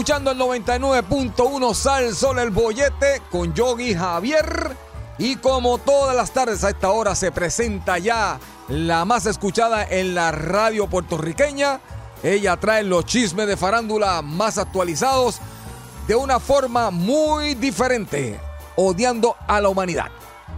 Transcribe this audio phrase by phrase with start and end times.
[0.00, 4.74] Escuchando el 99.1 Sal Sol el Bollete con Yogi Javier.
[5.18, 10.14] Y como todas las tardes a esta hora se presenta ya la más escuchada en
[10.14, 11.80] la radio puertorriqueña.
[12.22, 15.38] Ella trae los chismes de farándula más actualizados
[16.08, 18.40] de una forma muy diferente,
[18.76, 20.08] odiando a la humanidad.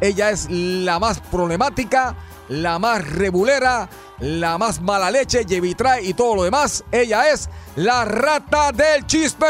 [0.00, 2.14] Ella es la más problemática,
[2.52, 6.84] la más rebulera, la más mala leche, llevitrae y todo lo demás.
[6.92, 9.46] Ella es la rata del chisme.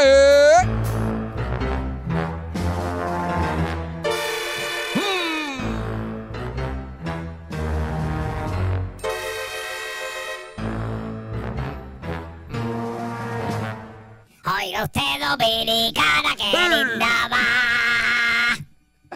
[14.44, 17.42] Oiga usted dominicana, qué linda va.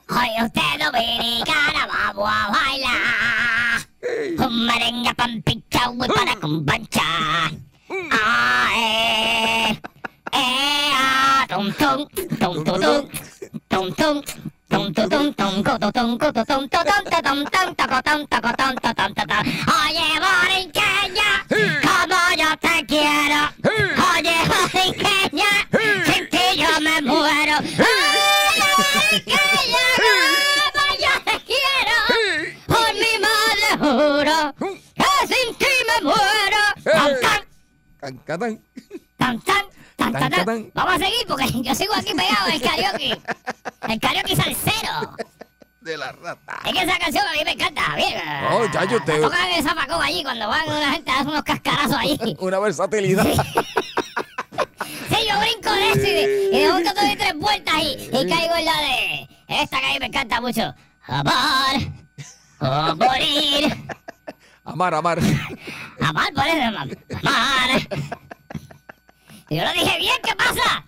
[0.08, 2.75] Oiga usted dominicana, vamos a bailar.
[5.18, 7.02] Un merengue pan pichao y para con pancha.
[8.10, 9.80] Ah, eh.
[10.32, 12.06] Eh, ah, tum tum,
[12.38, 13.08] tum tum tum.
[13.68, 14.22] Tum tum.
[19.88, 21.30] Oye, boriqueña,
[21.82, 23.40] como yo te quiero.
[24.12, 25.50] Oye, boriqueña,
[39.16, 39.64] Tan, tan,
[39.96, 40.44] tan, tan, tan.
[40.44, 40.70] Tan.
[40.74, 43.18] Vamos a seguir porque yo sigo aquí pegado en el karaoke.
[43.88, 45.16] El karaoke salsero.
[45.80, 46.58] De la rata.
[46.64, 48.14] Es que esa canción a mí me encanta, bien.
[48.50, 51.26] Oh, ya, yo te- Tocan en el zapacón allí cuando van una gente a dar
[51.28, 52.36] unos cascarazos allí.
[52.40, 53.26] Una versatilidad.
[55.08, 58.28] Sí, yo brinco de eso y de, y de momento doy tres vueltas y, y
[58.28, 59.28] caigo en la de...
[59.48, 60.74] Esta que a mí me encanta mucho.
[61.06, 61.76] Amar
[62.60, 63.76] o morir.
[64.66, 65.18] Amar, amar.
[66.00, 66.88] Amar por eso, amar.
[67.22, 67.88] Amar.
[69.48, 70.84] Yo lo dije bien, ¿qué pasa?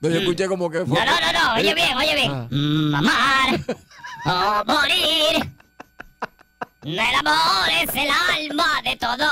[0.00, 0.98] No, yo escuché como que fue.
[0.98, 2.48] No, no, no, no, oye bien, oye bien.
[2.50, 3.60] Mm, Amar
[4.24, 5.50] o morir.
[6.82, 9.26] El amor es el alma de todo.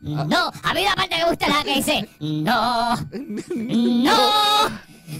[0.00, 2.96] No, a mí la parte que me gusta es la que dice No,
[3.54, 4.70] no,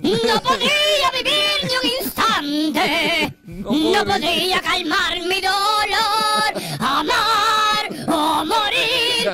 [0.01, 3.35] no podría vivir ni un instante.
[3.47, 6.63] No podría calmar mi dolor.
[6.79, 7.52] Amar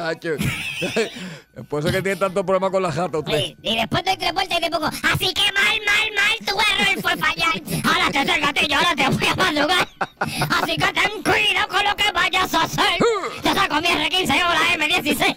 [0.02, 0.18] morir.
[0.18, 0.36] Chacho.
[1.68, 3.54] Por eso es que tiene tanto problema con la jata usted.
[3.62, 7.02] Y después doy tres vueltas y te pongo, así que mal, mal, mal, tu error
[7.02, 7.60] fue fallar.
[7.84, 9.88] Ahora te el gatillo, ahora te voy a madrugar.
[10.20, 12.98] Así que ten cuidado con lo que vayas a hacer.
[13.42, 15.36] Te saco mi R15 o la M16.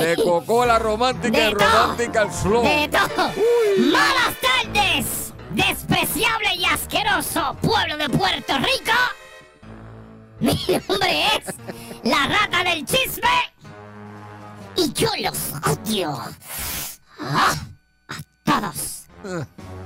[0.00, 2.62] De Coco la romántica De y romántica al flow.
[2.62, 3.30] De todo.
[3.90, 8.92] Malas tardes, despreciable y asqueroso pueblo de Puerto Rico.
[10.42, 10.58] Mi
[10.88, 11.54] nombre es
[12.02, 13.30] la rata del chisme
[14.74, 16.18] y yo los odio.
[17.20, 17.54] Ah,
[18.08, 19.04] a todos.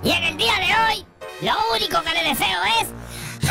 [0.02, 1.06] Y en el día de hoy,
[1.42, 2.88] lo único que le deseo es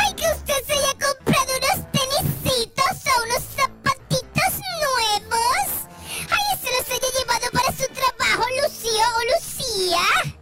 [0.02, 4.52] ¡Ay, que usted se haya comprado unos tenisitos o unos zapatitos
[4.82, 5.86] nuevos!
[6.28, 10.34] ¡Ay, se los haya llevado para su trabajo, Lucio o Lucía!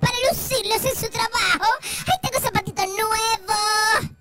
[0.00, 1.70] Para lucirlos en su trabajo.
[2.06, 4.15] ¡Ay, tengo zapatitos nuevos!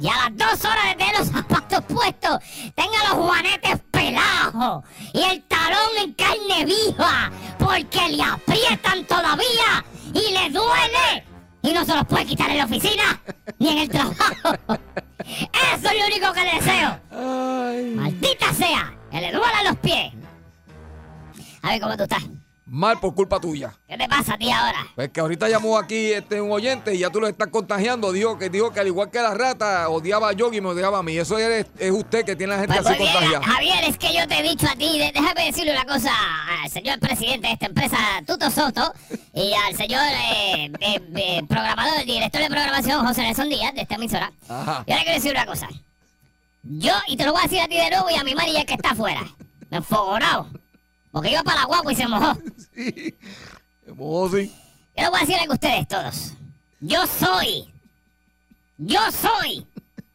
[0.00, 2.38] Y a las dos horas de tener los zapatos puestos,
[2.74, 9.84] tenga los juanetes pelados y el talón en carne viva, porque le aprietan todavía
[10.14, 11.24] y le duele.
[11.62, 13.20] y no se los puede quitar en la oficina
[13.58, 14.54] ni en el trabajo.
[15.18, 17.00] Eso es lo único que le deseo.
[17.10, 17.92] Ay.
[17.96, 20.12] Maldita sea, que le duelan los pies.
[21.62, 22.22] A ver cómo tú estás.
[22.70, 23.74] Mal por culpa tuya.
[23.88, 24.86] ¿Qué te pasa a ti ahora?
[24.94, 28.12] Pues que ahorita llamó aquí este un oyente y ya tú lo estás contagiando.
[28.12, 30.98] Dijo que dijo que al igual que la rata odiaba a Yogi y me odiaba
[30.98, 31.16] a mí.
[31.16, 33.44] Eso es, es usted que tiene a la gente Pues así bien, contagiada.
[33.46, 36.12] Javier, es que yo te he dicho a ti, de- déjame decirle una cosa
[36.62, 38.92] al señor presidente de esta empresa, Tuto Soto,
[39.32, 43.94] y al señor eh, eh, eh, programador, director de programación, José Nelson Díaz, de esta
[43.94, 44.30] emisora.
[44.46, 44.84] Ajá.
[44.86, 45.68] Yo le quiero decir una cosa.
[46.64, 48.66] Yo, y te lo voy a decir a ti de nuevo y a mi manager
[48.66, 49.22] que está afuera,
[49.70, 50.48] enfogonado,
[51.18, 52.38] porque iba para la guagua y se mojó.
[52.76, 53.14] Sí.
[53.98, 54.54] Oh, sí.
[54.96, 56.32] Yo les voy a decir algo a ustedes todos.
[56.78, 57.68] Yo soy,
[58.76, 59.66] yo soy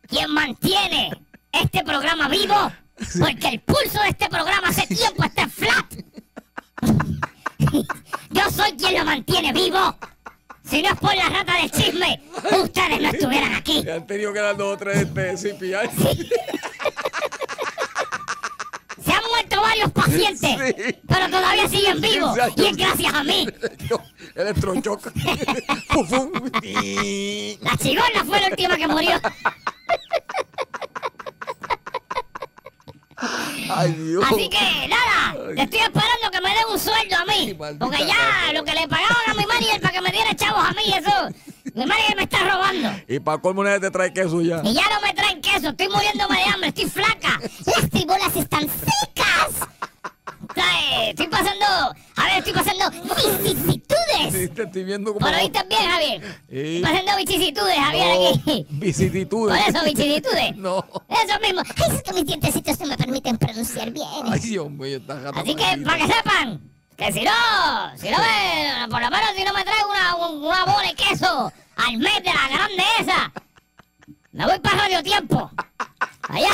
[0.08, 1.12] quien mantiene
[1.52, 2.72] este programa vivo
[3.20, 5.94] porque el pulso de este programa hace tiempo está flat.
[8.30, 9.98] Yo soy quien lo mantiene vivo.
[10.64, 12.22] Si no es por la rata del chisme,
[12.64, 13.84] ustedes no estuvieran aquí.
[13.84, 15.70] Le han tenido que dar dos o tres este, CPI.
[15.70, 17.43] Se han muerto
[19.64, 20.96] varios pacientes, Sí.
[21.08, 22.38] pero todavía siguen vivos.
[22.56, 23.48] Y es gracias a mí.
[24.36, 25.12] Electrochoc.
[25.90, 26.32] Pum.
[26.62, 29.20] Y- La chigona fue la última que murió.
[33.70, 34.24] Ay, Dios.
[34.26, 37.54] Así que nada, estoy esperando que me den un sueldo a mí.
[37.80, 40.72] Porque ya lo que le pagaban a mi manager para que me diera chavos a
[40.72, 41.30] mí, eso.
[41.74, 42.90] Mi manager me está robando.
[43.08, 44.62] Y para colmo nadie te trae queso ya.
[44.64, 46.83] Y ya no me traen queso, estoy muriéndome de hambre, estoy
[52.50, 54.54] estoy pasando Sí, vicisitudes.
[54.54, 55.26] te estoy viendo como.
[55.26, 56.22] Por ahí también, Javier.
[56.50, 56.58] Sí.
[56.58, 58.66] Estoy pasando vicisitudes, Javier, No, aquí.
[58.70, 59.58] vicisitudes.
[59.64, 60.56] Por eso, vicisitudes.
[60.64, 60.86] No.
[61.10, 61.62] Eso mismo.
[61.62, 64.08] Ay, es que mis dientecitos no me permiten pronunciar bien.
[64.30, 65.40] Ay, Dios mío, esta gata.
[65.42, 66.62] Así que, para que sepan,
[66.98, 67.32] que si no,
[67.98, 70.96] si no me, por lo menos si no me trae una, un- una bola de
[70.96, 73.32] queso al mes de la grande esa,
[74.32, 75.50] me voy para Radio Tiempo.
[76.30, 76.50] Allá,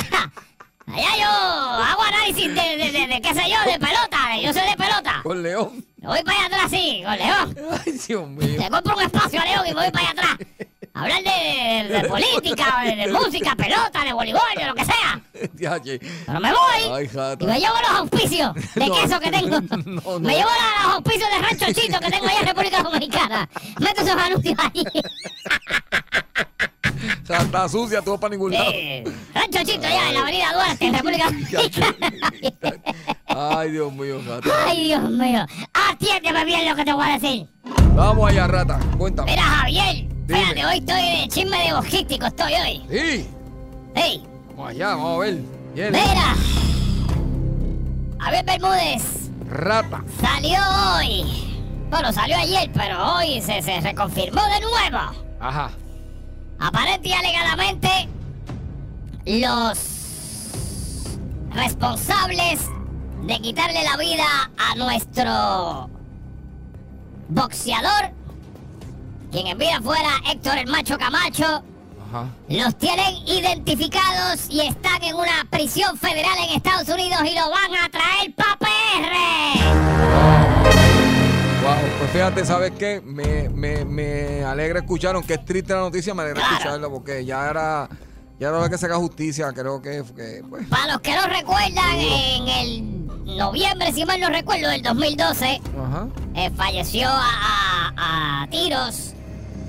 [0.94, 4.70] allá yo hago análisis de, de, de, de qué sé yo, de pelota, yo soy
[4.70, 5.20] de pelota.
[5.24, 5.86] Con León.
[5.98, 7.58] Me voy para allá atrás, sí, con León.
[7.86, 8.58] Ay, Dios mío.
[8.60, 10.48] Le compro un espacio a León y me voy para allá atrás.
[10.94, 15.22] Hablar de, de, de política, de, de música, pelota, de voleibol, de lo que sea.
[15.32, 17.10] Pero me voy Ay,
[17.40, 19.62] y me llevo los auspicios de No, queso que tengo.
[19.86, 20.20] no, no.
[20.20, 23.50] Me llevo la- los auspicios de Rancho Chito que tengo allá en República Dominicana.
[23.80, 24.84] Meto esos anuncios ahí.
[27.28, 28.72] Está sucia, tú vas para ningún lado.
[28.74, 29.04] Eh,
[29.34, 31.28] Rancho Chito allá en la avenida Duarte, en República.
[33.28, 34.50] Ay, Dios mío, gata.
[34.66, 35.46] Ay, Dios mío.
[35.74, 37.48] Atiéndeme bien lo que te voy a decir.
[37.96, 38.80] Vamos allá, rata.
[38.98, 39.32] Cuéntame.
[39.32, 39.96] Mira, Javier.
[39.96, 40.42] Dime.
[40.42, 42.82] Espérate, hoy estoy de chisme de bojístico, estoy hoy.
[42.90, 43.28] Sí.
[43.96, 45.34] Hey, Vamos allá, vamos a ver.
[45.74, 45.92] Bien.
[45.92, 46.36] mira.
[48.20, 50.04] Javier Bermúdez Rata.
[50.22, 50.60] salió
[50.98, 51.46] hoy.
[51.90, 55.12] Bueno, salió ayer, pero hoy se, se reconfirmó de nuevo.
[55.40, 55.72] Ajá.
[56.60, 58.10] Aparente y alegadamente,
[59.26, 59.80] los
[61.52, 62.62] responsables
[63.26, 65.90] de quitarle la vida a nuestro
[67.30, 68.12] boxeador,
[69.32, 71.64] quien en vida fuera Héctor el Macho Camacho,
[72.10, 72.28] Ajá.
[72.50, 77.76] los tienen identificados y están en una prisión federal en Estados Unidos y lo van
[77.76, 80.39] a traer para PR.
[81.70, 83.00] Wow, pues fíjate, ¿sabes qué?
[83.06, 86.56] Me, me, me alegra escuchar, aunque es triste la noticia, me alegra Claro.
[86.58, 87.88] escucharla porque ya era,
[88.40, 91.28] ya era hora que se haga justicia, creo que, que pues, Para los que no
[91.28, 96.08] recuerdan, en el noviembre, si mal no recuerdo, del 2012, ajá.
[96.34, 99.14] eh, falleció a, a- a tiros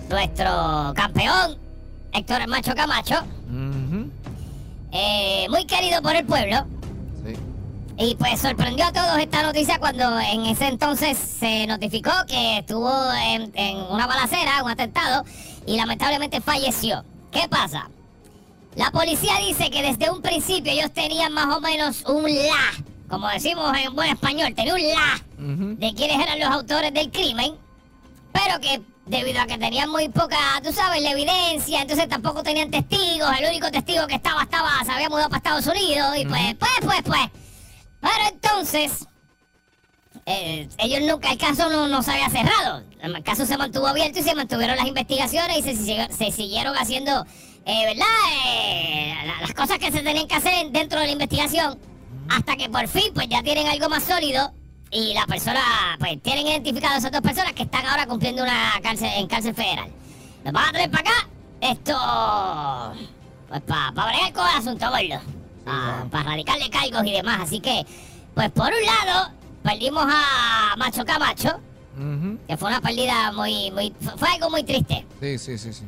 [0.08, 1.58] nuestro campeón,
[2.14, 3.16] Héctor Macho Camacho,
[4.92, 6.64] eh, muy querido por el pueblo.
[8.02, 12.90] Y pues sorprendió a todos esta noticia cuando en ese entonces se notificó que estuvo
[13.12, 15.22] en, en una balacera, un atentado,
[15.66, 17.04] y lamentablemente falleció.
[17.30, 17.90] ¿Qué pasa?
[18.74, 22.72] La policía dice que desde un principio ellos tenían más o menos un la,
[23.06, 27.54] como decimos en buen español, tenía un la de quiénes eran los autores del crimen,
[28.32, 32.70] pero que debido a que tenían muy poca, tú sabes, la evidencia, entonces tampoco tenían
[32.70, 36.54] testigos, el único testigo que estaba, estaba, se había mudado para Estados Unidos, y pues,
[36.58, 37.39] pues, pues, pues.
[38.00, 39.06] Pero entonces,
[40.26, 44.18] eh, ellos nunca, el caso no, no se había cerrado, el caso se mantuvo abierto
[44.18, 47.24] y se mantuvieron las investigaciones y se, siguieron haciendo,
[47.66, 48.06] eh, ¿verdad?
[48.46, 51.78] Eh, la- las cosas que se tenían que hacer dentro de la investigación
[52.28, 54.52] hasta que por fin pues ya tienen algo más sólido
[54.90, 55.60] y la persona
[55.98, 59.54] pues tienen identificado a esas dos personas que están ahora cumpliendo una cárcel en cárcel
[59.54, 59.90] federal.
[60.44, 61.28] Nos van a traer para acá
[61.60, 61.94] esto
[63.48, 65.39] pues para bregar con el asunto, gordo.
[65.64, 67.40] Para radicarle cargos y demás.
[67.42, 67.84] Así que,
[68.34, 69.30] pues por un lado,
[69.62, 71.60] perdimos a Macho Camacho.
[72.48, 75.04] Que fue una pérdida muy, muy, fue- algo muy triste.
[75.20, 75.84] Sí, sí, sí, sí.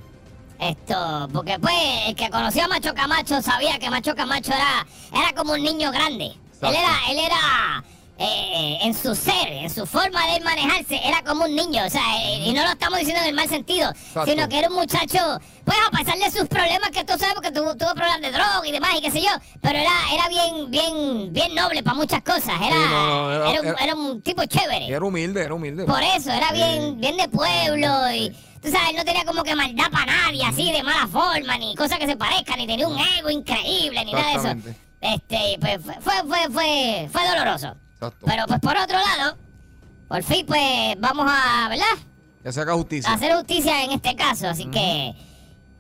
[0.59, 1.75] Esto, porque pues
[2.07, 5.91] el que conoció a Macho Camacho sabía que Macho Camacho era, era como un niño
[5.91, 6.27] grande.
[6.61, 7.83] Él era, él era
[8.23, 11.85] eh, en su ser, en su forma de manejarse, era como un niño.
[11.87, 13.91] O sea, eh, y no lo estamos diciendo en el mal sentido,
[14.25, 15.19] sino que era un muchacho,
[15.65, 18.63] pues a pesar de sus problemas, que tú sabes, porque tuvo, tuvo problemas de droga
[18.67, 22.23] y demás y qué sé yo, pero era, era bien, bien, bien noble para muchas
[22.23, 22.55] cosas.
[22.61, 24.87] Era, Sí, no, no, era- era un, era- un tipo chévere.
[24.89, 25.85] Era humilde, era humilde.
[25.85, 28.31] Por eso, era bien, bien de pueblo y
[28.63, 31.99] tú sabes, no tenía como que maldad para nadie, así de mala forma, ni cosa
[31.99, 34.71] que se parezca, ni tenía un ego increíble, ni nada de eso.
[35.01, 37.75] Este, pues fue, fue, fue, fue, fue doloroso.
[38.03, 38.27] Exacto.
[38.27, 39.37] Pero pues por otro lado,
[40.09, 41.85] por fin pues vamos a, ¿verdad?
[42.45, 43.11] Ya se haga justicia.
[43.11, 45.15] A hacer justicia en este caso, así que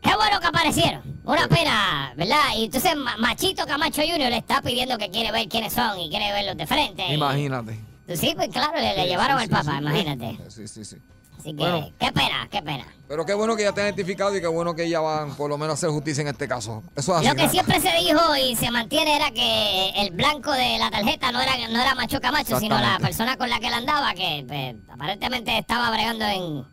[0.00, 1.02] qué bueno que aparecieron.
[1.24, 2.40] Una pena, ¿verdad?
[2.56, 4.30] Y entonces Ma- Machito Camacho Jr.
[4.30, 7.04] le está pidiendo que quiere ver quiénes son y quiere verlos de frente.
[7.08, 7.78] y- Imagínate.
[8.14, 9.78] Sí, pues claro, le, le llevaron Sí, al sí, papá, sí.
[9.78, 10.38] imagínate.
[10.50, 10.96] Sí, sí, sí.
[11.42, 11.90] Así que, Bueno.
[11.98, 12.86] qué pena, qué pena.
[13.08, 15.50] Pero qué bueno que ya te han identificado y qué bueno que ya van por
[15.50, 16.82] lo menos a hacer justicia en este caso.
[16.94, 17.28] Eso es así.
[17.28, 21.32] Lo que siempre se dijo y se mantiene era que el blanco de la tarjeta
[21.32, 24.44] no era, no era Macho Camacho, sino la persona con la que él andaba, que
[24.46, 26.64] pues, aparentemente estaba bregando en.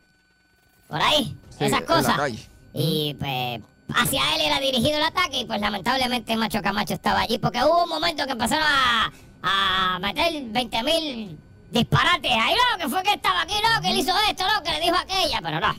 [0.87, 2.15] por ahí, Sí, esas en la cosas.
[2.15, 2.47] calle.
[2.73, 3.61] Y pues
[3.95, 7.83] hacia él era dirigido el ataque y pues lamentablemente Macho Camacho estaba allí porque hubo
[7.85, 9.11] un momento que empezaron a,
[9.41, 11.39] a meter 20 mil
[11.71, 12.31] disparates.
[12.31, 14.79] Ahí no, que fue que estaba aquí, no, que él hizo esto, no, que le
[14.81, 15.75] dijo aquella, pero no.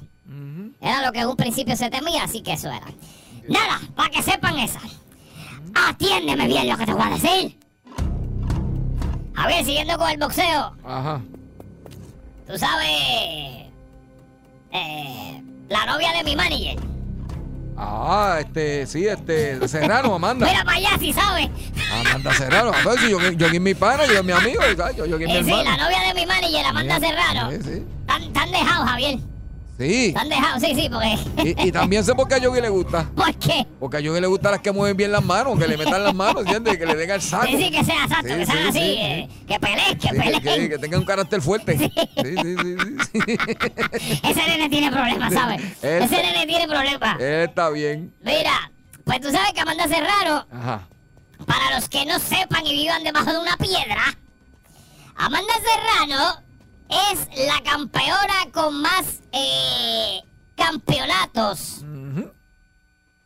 [0.80, 2.86] Era lo que en un principio se temía, así que eso era.
[3.48, 4.80] Nada, para que sepan esa.
[5.74, 7.58] Atiéndeme bien lo que te voy a decir.
[9.36, 11.20] A ver, siguiendo con el boxeo, Ajá.
[12.46, 12.88] tú sabes.
[14.72, 16.78] eh, la novia de mi manager.
[17.82, 20.46] Ah, este, sí, este, Serrano, Amanda.
[20.46, 21.48] Mira para allá si sabes.
[21.90, 22.72] Amanda Serrano.
[22.76, 24.96] Entonces, yo, yo es mi pana, yo es mi amigo, ¿sabes?
[24.96, 27.50] yo, yo es mi Eh, sí, la novia de mi manager, Amanda Serrano.
[27.50, 27.82] Sí, sí.
[28.06, 29.18] Tan, tan dejado, Javier.
[29.80, 30.12] Sí.
[30.12, 31.54] Tan dejado, sí, sí, porque.
[31.58, 33.04] Y, y también sé por qué a Yogi le gusta.
[33.16, 33.66] ¿Por qué?
[33.78, 36.14] Porque a Yogi le gustan las que mueven bien las manos, que le metan las
[36.14, 36.76] manos, ¿entiendes?
[36.76, 37.46] Que le den al saco.
[37.46, 38.72] Sí, sí, que sea Sí, que sean sí, así.
[38.78, 39.28] sí, eh.
[39.48, 40.40] Que peleen, que peleen.
[40.42, 41.78] que, que tenga un carácter fuerte.
[41.78, 44.18] Sí, sí, sí, sí, sí.
[44.28, 45.62] Ese nene tiene problemas, ¿sabes?
[45.82, 47.18] Él- Ese nene tiene problemas.
[47.18, 48.12] Él está bien.
[48.22, 48.70] Mira,
[49.04, 50.86] pues tú sabes que Amanda Serrano, Ajá.
[51.46, 54.14] para los que no sepan y vivan debajo de una piedra,
[55.16, 56.42] Amanda Serrano
[56.90, 60.20] es la campeona con más eh,
[60.56, 61.84] campeonatos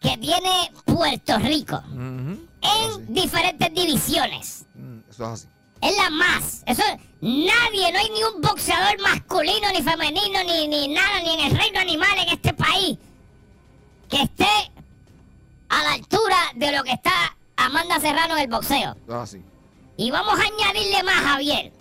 [0.00, 4.66] que tiene Puerto Rico en diferentes divisiones.
[4.75, 5.49] Mm, Eso es así.
[5.80, 6.62] Es la más.
[6.66, 6.83] Eso
[7.21, 11.59] nadie, no hay ni un boxeador masculino, ni femenino, ni, ni nada, ni en el
[11.59, 12.99] reino animal en este país
[14.09, 14.73] que esté
[15.68, 18.92] a la altura de lo que está Amanda Serrano en el boxeo.
[19.06, 19.42] Eso es así.
[19.97, 21.73] Y vamos a añadirle más, Javier.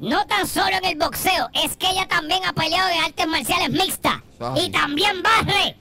[0.00, 3.70] No tan solo en el boxeo, es que ella también ha peleado en artes marciales
[3.70, 4.14] mixtas.
[4.56, 5.76] Y también barre.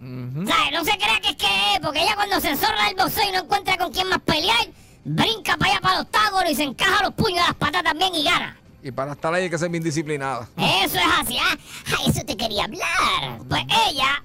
[0.00, 0.46] Ujú.
[0.46, 0.72] ¿Sabes?
[0.72, 3.40] No se crea que es que porque ella cuando se enzorra el boxeo y no
[3.40, 4.68] encuentra con quién más pelear,
[5.04, 8.14] brinca para allá para los tágoros y se encaja los puños de las patas también
[8.14, 8.56] y gana.
[8.80, 10.48] Y para estar ahí hay que ser bien disciplinada.
[10.56, 11.58] Eso es así, ¿ah?
[12.06, 13.38] Eso te quería hablar.
[13.48, 14.22] Pues ella,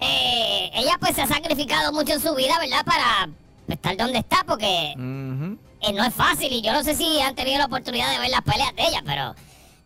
[0.00, 2.84] eh, ella pues se ha sacrificado mucho en su vida, ¿verdad?
[2.84, 3.30] Para
[3.66, 4.92] estar donde está, porque.
[5.80, 8.30] Eh, no es fácil y yo no sé si han tenido la oportunidad de ver
[8.30, 9.34] las peleas de ella, pero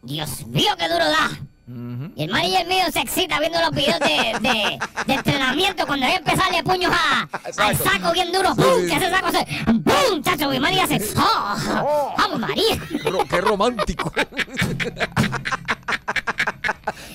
[0.02, 1.30] Dios mío, qué duro da.
[2.16, 6.14] Y el manager mío se excita viendo los videos de, de- de entrenamiento cuando hay
[6.14, 7.28] empezarle puños a,
[7.64, 8.54] al saco bien duro.
[8.54, 8.64] ¡Pum!
[8.82, 8.86] Sí.
[8.88, 10.22] Que ese saco hace ¡Pum!
[10.22, 12.14] Chacho, mi manager hace ¡Oh!
[12.18, 12.76] ¡Vamos, María!
[13.04, 14.12] Ro- qué romántico.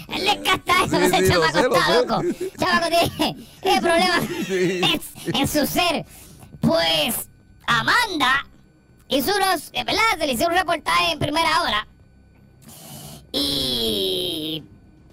[0.07, 1.93] Él le encanta eso, ese sí, lo chamaco lo está sé.
[1.93, 2.21] loco.
[2.57, 5.01] Chamaco tiene, tiene problemas en,
[5.35, 6.05] en su ser.
[6.61, 7.27] Pues
[7.67, 8.45] Amanda
[9.09, 10.01] hizo unos, eh, ¿verdad?
[10.17, 11.87] Se le hizo un reportaje en primera hora.
[13.31, 14.63] Y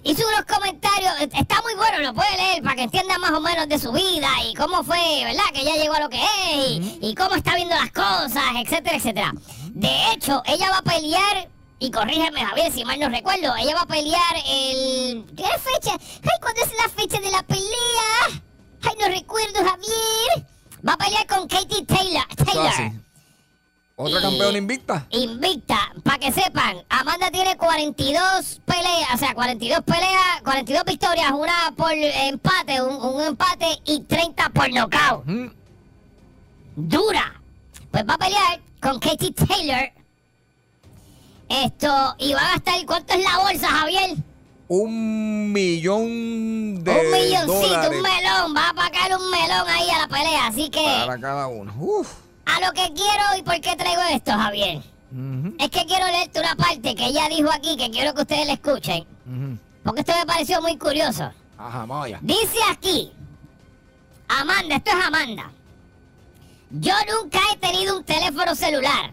[0.02, 3.68] hizo unos comentarios, está muy bueno, lo puede leer para que entienda más o menos
[3.68, 5.44] de su vida y cómo fue, ¿verdad?
[5.52, 8.96] Que ella llegó a lo que es y, y cómo está viendo las cosas, etcétera,
[8.96, 9.32] etcétera.
[9.70, 11.48] De hecho, ella va a pelear,
[11.80, 15.24] y corrígeme Javier si mal no recuerdo, ella va a pelear el...
[15.36, 15.92] ¿Qué fecha?
[15.92, 18.42] Ay, ¿cuándo es la fecha de la pelea?
[18.82, 20.46] Ay, no recuerdo Javier.
[20.86, 22.26] Va a pelear con Katie Taylor.
[22.36, 22.92] Taylor.
[23.96, 25.06] Otra campeona invicta.
[25.10, 31.72] Invicta, para que sepan, Amanda tiene 42 peleas, o sea, 42 peleas, 42 victorias, una
[31.76, 35.24] por empate, un, un empate y 30 por nocaut.
[36.74, 37.40] Dura.
[37.92, 39.92] Pues va a pelear con Katie Taylor.
[41.48, 44.16] Esto, y va a gastar, ¿cuánto es la bolsa, Javier?
[44.66, 49.98] Un millón de un milloncito, dólares un melón, va a pagar un melón ahí a
[49.98, 51.72] la pelea, así que para cada uno.
[51.78, 52.24] Uf.
[52.56, 54.82] A lo que quiero y por qué traigo esto, Javier.
[55.58, 58.52] es que quiero leerte una parte que ella dijo aquí que quiero que ustedes la
[58.54, 59.06] escuchen.
[59.82, 61.30] Porque esto me pareció muy curioso.
[61.58, 62.18] Ajá, allá.
[62.22, 63.12] Dice aquí,
[64.28, 65.50] Amanda, esto es Amanda.
[66.70, 69.12] Yo nunca he tenido un teléfono celular.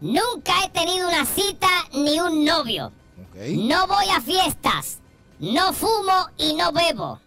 [0.00, 2.92] Nunca he tenido una cita ni un novio.
[3.18, 3.36] Ok.
[3.56, 4.98] No voy a fiestas.
[5.38, 7.20] No fumo y no bebo.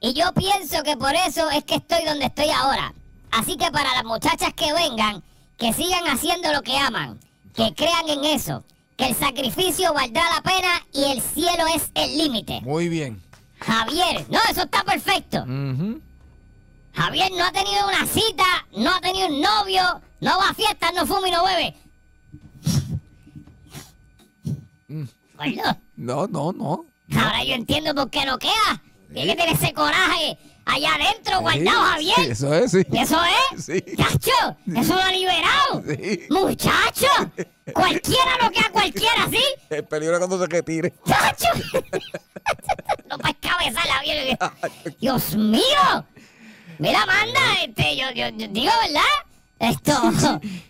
[0.00, 2.92] Y yo pienso que por eso es que estoy donde estoy ahora.
[3.32, 5.22] Así que para las muchachas que vengan,
[5.58, 7.18] que sigan haciendo lo que aman.
[7.54, 8.64] Que crean en eso.
[8.96, 12.60] Que el sacrificio valdrá la pena y el cielo es el límite.
[12.62, 13.22] Muy bien.
[13.60, 15.44] Javier, no, eso está perfecto.
[16.94, 18.44] Javier no ha tenido una cita,
[18.76, 19.82] no ha tenido un novio,
[20.20, 21.74] no va a fiestas, no fuma y no bebe.
[25.36, 26.84] Gordo, No, no, no.
[27.18, 28.82] ahora yo entiendo por qué no queda.
[29.12, 32.30] Tiene que tener ese coraje allá adentro guardado, Sí, Javier.
[32.32, 32.82] Eso es, sí.
[32.90, 33.20] ¿Y eso
[33.54, 33.64] es?
[33.64, 33.84] Sí.
[33.96, 34.56] ¡Chacho!
[34.76, 35.82] ¡Eso lo ha liberado!
[35.88, 36.20] Sí.
[36.30, 37.06] ¡Muchacho!
[37.72, 39.42] Cualquiera lo que a cualquiera, ¿sí?
[39.70, 40.92] El peligro es cuando se retire.
[41.06, 41.48] ¡Chacho!
[43.08, 44.38] no para cabeza la bien.
[45.00, 46.06] ¡Dios mío!
[46.78, 49.02] Mira, Amanda, este, yo, yo, yo digo, ¿verdad?
[49.62, 49.92] Esto,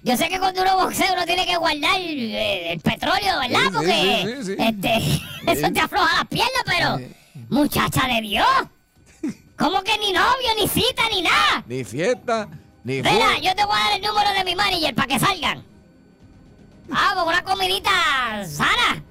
[0.03, 3.61] yo sé que cuando uno boxea uno tiene que guardar eh, el petróleo, ¿verdad?
[3.61, 4.57] Sí, sí, Porque sí, sí, sí.
[4.59, 7.01] este, eso te afloja las piernas, pero,
[7.49, 8.47] muchacha de Dios,
[9.57, 11.65] ¿cómo que ni novio, ni cita, ni nada?
[11.67, 12.49] Ni fiesta,
[12.85, 15.65] ni Mira, yo te voy a dar el número de mi manager para que salgan.
[16.89, 17.91] Vamos, una comidita
[18.47, 19.03] sana.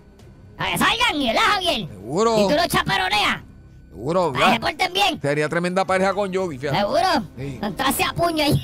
[0.58, 1.88] Para que salgan, ¿verdad, Javier?
[1.88, 2.38] Seguro.
[2.40, 3.42] Y tú lo chaperoneas.
[3.90, 4.68] Seguro, Para que se ¿verdad?
[4.70, 5.22] porten bien.
[5.22, 6.80] Sería tremenda pareja con Yogi, fíjate.
[6.80, 7.08] ¿Seguro?
[7.38, 7.60] Sí.
[7.62, 8.62] Entrarse a puño ahí.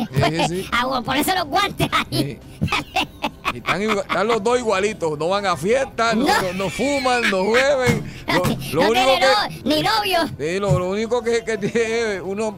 [0.47, 0.69] sí.
[0.71, 2.39] A ponerse los guantes ahí.
[3.53, 5.17] Y están, están los dos igualitos.
[5.17, 6.41] No van a fiestas, no, No.
[6.41, 8.17] no- no fuman, no beben.
[8.27, 9.25] Lo, lo no único tiene que.
[9.25, 10.19] no- ni novio.
[10.37, 12.57] Sí, lo, lo único que, que tiene uno.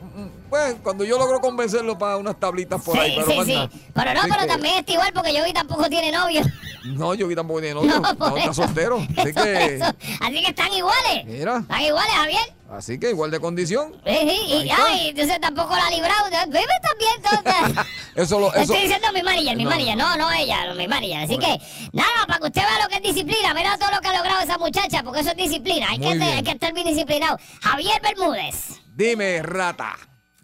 [0.49, 3.79] Pues cuando yo logro convencerlo para unas tablitas por ahí, sí, pero sí, sí.
[3.93, 6.41] Pero no, pero que- también está igual porque yo vi tampoco tiene novio.
[6.85, 7.99] No, Yogi tampoco tiene novio.
[7.99, 8.97] No, por está soltero.
[9.15, 9.79] Así que.
[10.21, 11.25] Así que están iguales.
[11.25, 11.57] Mira.
[11.59, 12.53] Están iguales, Javier.
[12.71, 13.93] Así que igual de condición.
[14.05, 14.85] Sí, sí, y, Ahí está.
[14.87, 16.25] ay, entonces tampoco la ha librado.
[16.47, 17.85] Vive también, entonces.
[18.15, 18.49] Eso lo.
[18.53, 19.69] Eso, Estoy diciendo a mi manager, mi No.
[19.71, 21.17] manager, no, no ella, mi manager.
[21.23, 21.59] Así que,
[21.93, 24.41] nada, para que usted vea lo que es disciplina, mira todo lo que ha logrado
[24.41, 26.21] esa muchacha, porque eso es disciplina, hay, que, bien.
[26.21, 27.37] hay que estar bien disciplinado.
[27.61, 29.95] Javier Bermúdez, dime, rata.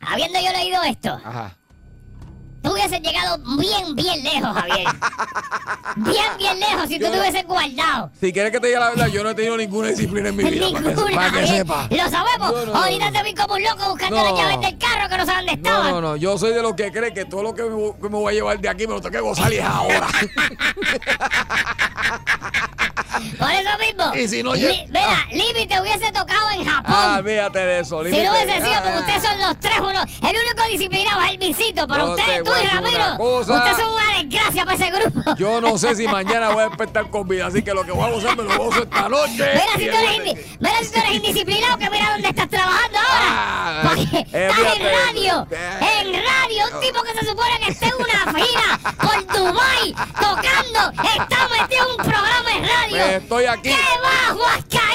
[0.01, 1.55] habiendo yo leído esto, Ajá.
[2.65, 4.87] Tú hubieses llegado bien, bien lejos, Javier.
[5.97, 8.11] Bien, bien lejos si tú Yo- te hubieses guardado.
[8.19, 10.43] Si quieres que te diga la verdad, yo no he tenido ninguna disciplina en mi
[10.43, 10.65] vida.
[10.71, 11.87] para que- Ninguna, para que, sepa.
[11.89, 12.51] Lo sabemos.
[12.51, 15.17] No, no, no, Ahorita te vi como un loco buscando las llaves del carro que
[15.17, 15.91] no saben dónde estaban.
[15.91, 16.15] no, no.
[16.17, 18.35] Yo soy de los que cree que todo lo que me, que me voy a
[18.35, 20.07] llevar de aquí me lo tengo que gozar y es ahora.
[23.39, 24.13] Por eso mismo.
[24.15, 25.25] Y si no Li- lle- Mira, Ah.
[25.31, 26.93] Libby te hubiese tocado en Japón.
[26.95, 27.99] ah, fíjate de eso.
[28.03, 28.23] Si límite.
[28.25, 28.99] no hubiese sido porque Ah.
[28.99, 30.01] ustedes son los tres uno.
[30.03, 32.79] El único disciplinado es el visito, pero No te ustedes, tú voy a y decir
[32.79, 35.35] una Ramiro, son una desgracia para ese grupo.
[35.37, 38.05] Yo no sé si mañana voy a despertar con vida, así que lo que voy
[38.09, 39.31] a gozar me lo gozo esta noche.
[39.37, 42.49] Mira si, tú eres el- indi- mira si tú eres indisciplinado, que mira dónde estás
[42.49, 43.25] trabajando ahora.
[43.27, 45.79] Ah, Porque eh, estás en radio, Eh.
[46.01, 51.03] en radio, un tipo que se supone que esté en una gira por Dubai tocando,
[51.03, 53.05] está metido en un programa de radio.
[53.17, 53.69] Estoy aquí.
[53.69, 54.94] ¡Qué bajo has caído,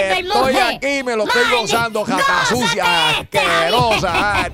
[0.00, 4.46] Javier Estoy aquí y me lo estoy gozando, jata ¡Gózate sucia, asquerosa.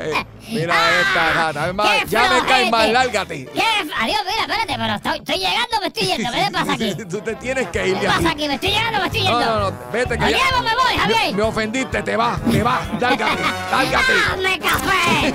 [0.00, 1.68] Eh, mira Ah, esta jata.
[1.68, 3.46] Es más, qué ya me cae mal, lárgate.
[3.46, 3.60] ¿Qué?
[3.60, 6.30] Adiós, mira, espérate, pero estoy, estoy llegando, me estoy yendo.
[6.32, 6.94] ¿Qué te pasa aquí?
[6.96, 8.48] ¿Qué Tú te tienes que ir te pasa aquí.
[8.48, 9.40] ¿Me estoy llegando, me estoy yendo?
[9.40, 10.36] No, no, no, vete que ¿Me ya.
[10.38, 11.18] llevo, me voy, Javier?
[11.30, 14.12] Me, me ofendiste, te vas, te vas, lárgate, lárgate.
[14.30, 15.34] ¡Dame café!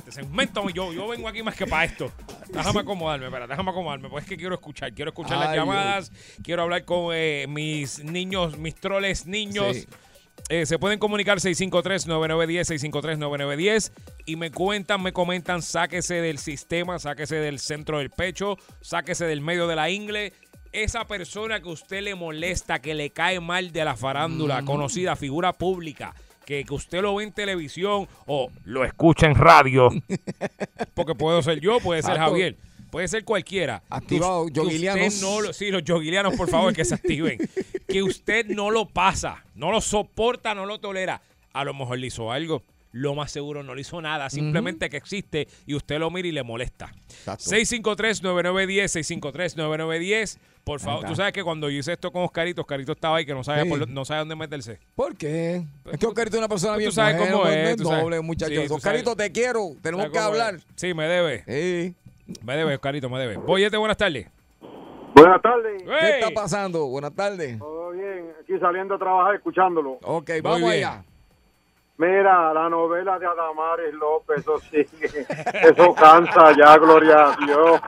[0.11, 2.11] Este segmento, yo, yo vengo aquí más que para esto.
[2.49, 4.09] Déjame acomodarme, espera, déjame acomodarme.
[4.09, 6.11] Pues es que quiero escuchar, quiero escuchar las llamadas,
[6.43, 9.77] quiero hablar con eh, mis niños, mis troles niños.
[9.77, 9.87] Sí.
[10.49, 13.91] Eh, se pueden comunicar 653-9910, 653-9910
[14.25, 19.39] y me cuentan, me comentan, sáquese del sistema, sáquese del centro del pecho, sáquese del
[19.39, 20.33] medio de la ingle.
[20.73, 25.53] Esa persona que usted le molesta, que le cae mal de la farándula, conocida, figura
[25.53, 26.13] pública,
[26.51, 29.89] que, que usted lo ve en televisión o lo escucha en radio,
[30.93, 32.17] porque puedo ser yo, puede ser.
[32.17, 32.57] Javier.
[32.89, 33.81] Puede ser cualquiera.
[33.89, 35.21] Activado, yoguilianos.
[35.21, 37.37] no lo- sí, los yoguilianos, por favor, que se activen.
[37.87, 41.21] que usted no lo pasa, no lo soporta, no lo tolera.
[41.53, 42.63] A lo mejor le hizo algo.
[42.91, 46.31] Lo más seguro no le hizo nada, simplemente que existe y usted lo mira y
[46.31, 46.91] le molesta.
[47.09, 47.43] Exacto.
[47.49, 48.87] 653-9910,
[49.55, 50.37] 653-9910.
[50.63, 53.33] Por favor, tú sabes que cuando yo hice esto con Oscarito, Oscarito estaba ahí que
[53.33, 53.69] no sabía, Sí.
[53.69, 54.77] por lo- no sabe dónde meterse.
[54.95, 55.63] ¿Por qué?
[55.91, 57.83] Es que Oscarito es una persona Pues bien tú sabes cómo no es, es tú
[57.85, 58.03] sabes.
[58.03, 58.61] noble, muchacho.
[58.61, 59.25] Sí, tú Oscarito, sabes.
[59.27, 59.69] te quiero.
[59.81, 60.41] Tenemos ¿Sabes que cómo es?
[60.41, 60.61] hablar.
[60.75, 61.43] Sí, me debe.
[61.47, 61.95] Sí.
[62.43, 63.37] Me debe, Oscarito, me debe.
[63.37, 64.27] Boyete, buenas tardes.
[65.15, 65.81] Buenas tardes.
[65.83, 66.85] ¿Qué está pasando?
[66.87, 67.57] Buenas tardes.
[67.57, 69.97] Todo bien, aquí saliendo a trabajar escuchándolo.
[70.03, 70.71] Ok, vamos bien.
[70.73, 71.03] allá.
[72.01, 74.83] Mira, la novela de Adamares López, eso sí,
[75.53, 77.79] eso cansa ya, gloria a Dios.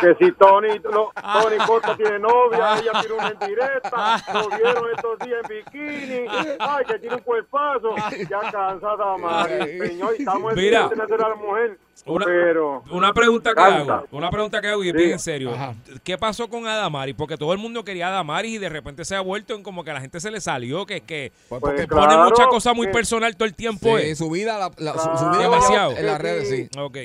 [0.00, 4.84] Que si Tony, lo- Tony Costa tiene novia, ella tiene una en directa, lo vieron
[4.96, 6.26] estos días en bikini,
[6.58, 7.94] ay, que tiene un cuerpazo,
[8.30, 10.88] ya cansa Adamares, señor, y estamos en Mira.
[10.88, 12.82] De la mujer, Una- pero...
[12.90, 14.98] Una pregunta que hago, una pregunta que hago y es Sí.
[14.98, 15.50] bien en serio.
[15.54, 15.74] Ajá.
[16.02, 17.12] ¿Qué pasó con Adamari?
[17.12, 19.84] Porque todo el mundo quería a Adamari y de repente se ha vuelto en como
[19.84, 22.72] que a la gente se le salió, que, que Pues porque claro, pone mucha cosa
[22.74, 23.98] muy que- personal todo el tiempo.
[23.98, 24.16] sí, ¿eh?
[24.16, 25.30] su vida, la, la- su- su, Claro.
[25.32, 25.96] vida Demasiado.
[25.96, 26.68] en las redes, sí.
[26.78, 26.96] Ok.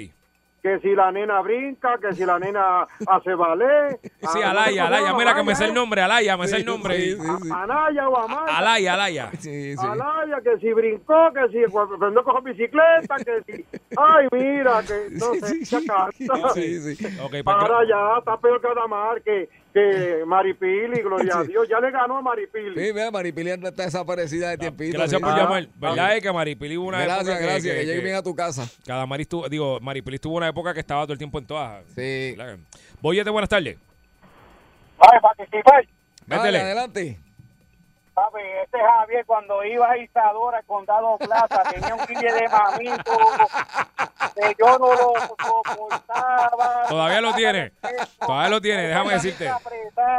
[0.65, 3.99] Que si la nena brinca, que si la nena hace ballet.
[4.33, 6.57] Sí, Ah, Alaya, ¿cómo se Alaya, mira que me sé el nombre, Alaya, me sé
[6.57, 6.95] el nombre.
[6.99, 7.49] sí, sí, sí.
[7.53, 8.57] Anaya o Amaya.
[8.57, 9.31] Alaya, Alaya.
[9.37, 9.85] Sí, sí.
[9.85, 13.65] Alaya, que si brincó, que si cuando aprendió a coger bicicleta, que si...
[13.95, 16.49] Ay, mira, que sí, se cansa.
[16.55, 17.05] sí, sí.
[17.21, 21.43] Ok, pues, ya, está peor que Adamar, que, que Maripili, gloria a.
[21.43, 22.73] Dios, ya le ganó a Maripili.
[22.87, 24.97] Sí, mira, Maripili anda- está desaparecida de tiempito.
[24.97, 25.67] gracias por Ah, llamar.
[25.69, 25.75] ah.
[25.75, 28.23] ¿Verdad es que Maripili hubo una Gracias, época que- gracias, que, que- llegue bien a
[28.23, 28.65] tu casa.
[28.85, 31.83] que Adamari estuvo, digo, Maripili estuvo una época que estaba todo el tiempo en todas.
[31.93, 32.37] Sí.
[33.01, 33.77] Boyete, buenas tardes.
[34.97, 35.85] Ay, participar.
[36.25, 36.59] Métele.
[36.61, 37.19] adelante.
[38.15, 43.11] Papi, este Javier cuando iba a Isadora, al Condado Plaza, tenía un guille de mamito
[44.33, 46.83] que yo no lo soportaba.
[46.87, 47.73] Todavía lo tiene.
[48.19, 49.51] Todavía lo tiene, déjame decirte.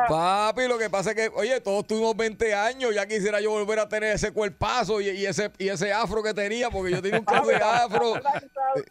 [0.08, 2.94] Papi, lo que pasa es que, oye, todos tuvimos 20 años.
[2.94, 6.34] Ya quisiera yo volver a tener ese cuerpazo y, y ese, y ese afro que
[6.34, 8.12] tenía, porque yo tenía un clase de afro.
[8.12, 8.18] ¿Te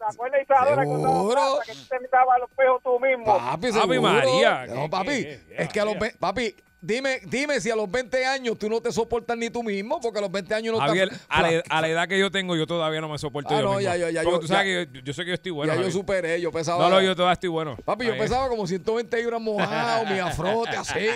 [0.04, 0.84] acuerdas de Isadora.
[0.84, 3.38] Plaza, que tú te a los pejos tú mismo?
[3.38, 4.02] Papi, seguro.
[4.02, 7.76] María, No, ¿qué- papi, qué- qué- es que a los papi, dime, dime si a
[7.76, 10.74] los 20 años tú no te soportas ni tú mismo, porque a los 20 años
[10.74, 13.18] no Javier, estás a la, a la edad que yo tengo, yo todavía no me
[13.18, 13.82] soporto Ah, yo no, mismo.
[13.82, 15.52] ya, ya, ya, Porque yo- tú sabes ya- que yo, yo sé que yo estoy
[15.52, 15.74] bueno.
[15.76, 16.84] ya yo superé, yo pesaba.
[16.84, 17.78] No, no, yo todavía estoy bueno.
[17.84, 21.08] Papi, yo pesaba como 120 libras mojado, mi afrote así.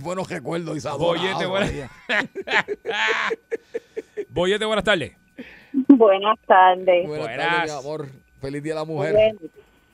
[0.00, 1.20] Buenos recuerdos, Isadora.
[1.20, 1.90] Boyete, Ave buenas-.
[4.28, 5.12] Boyete, buenas tardes.
[5.88, 7.06] Buenas tardes.
[7.06, 7.48] Buenas Buenas.
[7.50, 8.06] tardes, mi amor.
[8.40, 9.14] Feliz Día de la Mujer.
[9.14, 9.38] Bien.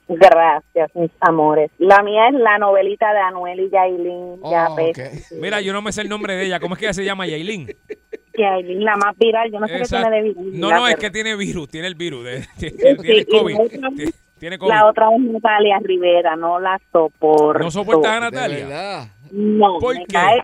[0.09, 1.69] Gracias, mis amores.
[1.79, 4.39] La mía es la novelita de Anuel y Yailin.
[4.41, 5.31] Oh, Yapes.
[5.31, 5.37] ok.
[5.41, 6.59] Mira, yo no me sé el nombre de ella.
[6.59, 7.27] ¿Cómo es que ella se llama?
[7.27, 7.67] Yailin.
[8.37, 9.51] Yailin, la más viral.
[9.51, 10.59] Yo no sé qué tiene de viral.
[10.59, 12.23] No, no, es que tiene virus, tiene el virus.
[12.23, 13.55] de- tiene, COVID.
[13.55, 14.69] la otra- Tiene- Tiene COVID.
[14.71, 17.59] La otra es Natalia Rivera, no la soporto.
[17.63, 18.57] ¿No soportas a De Natalia?
[18.67, 19.07] verdad.
[19.31, 20.13] No, ¿Por me qué?
[20.13, 20.43] cae-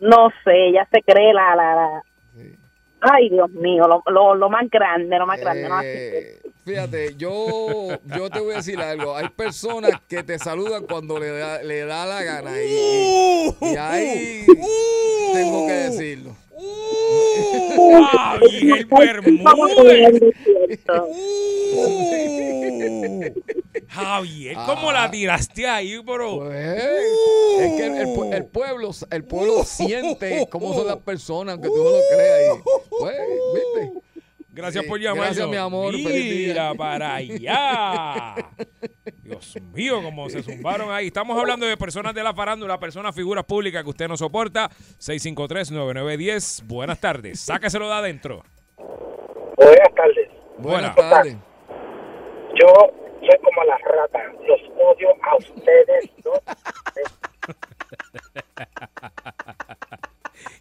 [0.00, 1.56] no sé, ella se cree la...
[1.56, 2.02] la, la-
[2.36, 2.54] Sí.
[3.00, 5.68] Ay, Dios mío, lo, lo, lo más grande, lo más grande.
[5.68, 9.16] no así fíjate, yo, yo te voy a decir algo.
[9.16, 12.52] Hay personas que te saludan cuando le da, le da la gana.
[12.62, 14.46] Y, y ahí
[15.32, 16.36] tengo que decirlo.
[18.12, 20.20] ¡Ah, Miguel Bermúdez!
[21.72, 23.22] Uh,
[23.88, 26.38] Javier, ¿cómo la tiraste ahí, bro?
[26.40, 26.82] Pues,
[27.60, 31.68] es que el, el pue- el pueblo, el pueblo siente cómo son las personas, aunque
[31.68, 32.56] tú no lo creas.
[32.56, 33.16] Y, pues,
[33.54, 33.92] ¿viste?
[34.60, 35.26] Gracias por llamarnos.
[35.36, 35.92] gracias, mi amor.
[35.94, 38.34] Mira para allá.
[39.22, 41.06] Dios mío, cómo se zumbaron ahí.
[41.08, 44.68] Estamos hablando de personas de la farándula, personas, figuras públicas que usted no soporta.
[44.98, 46.62] 653-9910.
[46.66, 47.40] Buenas tardes.
[47.40, 48.42] Sáqueselo de adentro.
[49.56, 50.28] Buenas tardes.
[50.58, 51.10] Buenas Buena.
[51.10, 51.36] tardes.
[52.54, 52.66] Yo
[53.20, 54.18] soy como la rata.
[54.46, 56.40] Los odio a ustedes dos.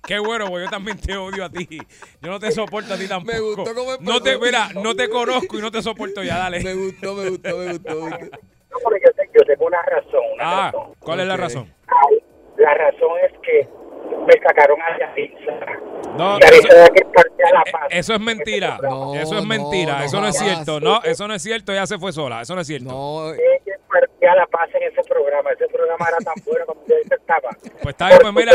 [0.05, 1.67] Qué bueno, porque yo también te odio a ti.
[2.21, 3.33] Yo no te soporto a ti tampoco.
[3.33, 4.11] Me gustó cómo empezó.
[4.13, 6.61] No te, mira, no te conozco y no te soporto ya, dale.
[6.63, 7.93] Me gustó, me gustó, me gustó.
[8.09, 10.21] No, porque yo, te- yo tengo una razón.
[10.35, 10.93] Una Ah, razón.
[10.99, 11.73] ¿cuál es la razón?
[11.87, 12.17] Ay,
[12.57, 13.67] La razón es que
[14.27, 15.51] me sacaron a Yalitza.
[16.17, 17.83] No, Y eso, que partía la paz.
[17.89, 18.77] eh, eso es mentira.
[18.81, 19.99] No, eso es mentira.
[19.99, 20.79] no eso no es cierto.
[20.79, 21.71] No, eso no es cierto.
[21.71, 22.41] Ella se fue sola.
[22.41, 22.89] Eso no es cierto.
[22.89, 25.51] No, Ella partía la paz en ese programa.
[25.51, 27.49] Ese programa era tan bueno como yo estaba.
[27.61, 28.51] Pues está bien, pues mira.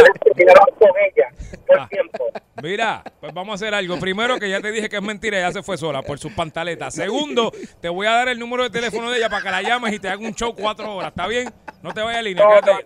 [0.79, 1.29] con ella
[1.67, 1.89] por Ah.
[1.89, 2.25] tiempo.
[2.63, 3.99] Mira, pues vamos a hacer algo.
[3.99, 6.95] Primero, que ya te dije que es mentira, ella se fue sola por sus pantaletas.
[6.95, 9.93] Segundo, te voy a dar el número de teléfono de ella para que la llames
[9.95, 11.11] y te haga un show cuatro horas.
[11.11, 11.53] ¿Está bien?
[11.83, 12.45] No te vayas a línea.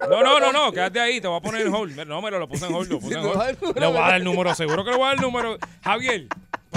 [0.09, 1.21] No, no, no, no, quédate ahí.
[1.21, 1.97] Te voy a poner en hold.
[2.07, 2.91] No, me lo puse en hold.
[2.91, 3.79] Lo puse en hold.
[3.79, 4.55] Le voy a dar el número.
[4.55, 5.59] Seguro que le voy a dar el número.
[5.83, 6.27] Javier,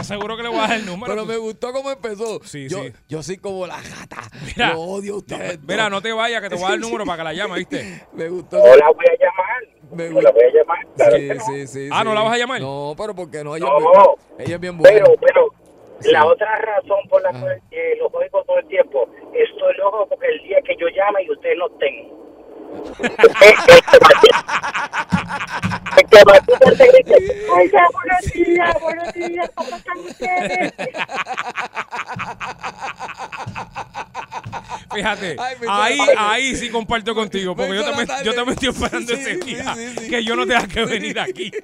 [0.03, 1.13] seguro que le voy a dar el número.
[1.13, 2.39] pero me gustó cómo empezó.
[2.43, 2.93] Sí, yo, sí.
[3.07, 4.21] yo soy como la gata.
[4.45, 5.59] Mira, Lo odio a ustedes.
[5.63, 7.57] Mira, no te vayas, que te voy a dar el número para que la llames,
[7.57, 8.01] ¿viste?
[8.13, 8.57] Me gustó.
[8.57, 9.63] No la voy a llamar.
[9.91, 10.87] Me No la voy a llamar.
[10.95, 11.45] Claro Sí, no.
[11.45, 11.89] sí, sí.
[11.91, 12.15] Ah, ¿no sí.
[12.15, 12.61] la vas a llamar?
[12.61, 13.55] No, pero porque no.
[13.55, 13.77] Ella, No.
[13.77, 15.03] es bien- ella es bien buena.
[15.03, 15.47] Pero, pero,
[16.11, 20.27] La otra razón por la cual eh, los oigo todo el tiempo, estoy loco porque
[20.27, 22.09] el día que yo llame y ustedes no estén.
[27.53, 30.73] Oiga, buenos días, buenos días, ¿cómo están ustedes?
[34.93, 38.25] Fíjate, Ay, me hizo ahí, ahí sí comparto contigo, porque yo hizo la también, tarde.
[38.25, 40.09] yo también estoy esperando Sí, ese sí, día sí, sí.
[40.09, 41.49] que yo no tenga que venir aquí.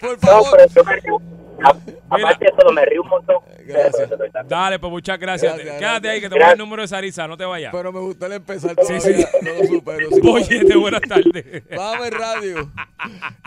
[0.00, 0.56] Por No, favor.
[0.74, 1.20] pero
[1.64, 3.36] Aparte de todo, me río un montón.
[3.66, 4.10] Gracias.
[4.46, 5.54] Dale, pues muchas gracias.
[5.54, 6.14] Gracias, Quédate gracias.
[6.14, 7.72] ahí que te voy a dar el número de Sarisa, no te vayas.
[7.72, 9.24] Pero me gustó el empezar Sí, sí.
[9.42, 10.08] No lo supero.
[10.10, 10.20] sí.
[10.20, 11.64] Boyete, buenas tardes.
[11.76, 12.70] Bájame el radio.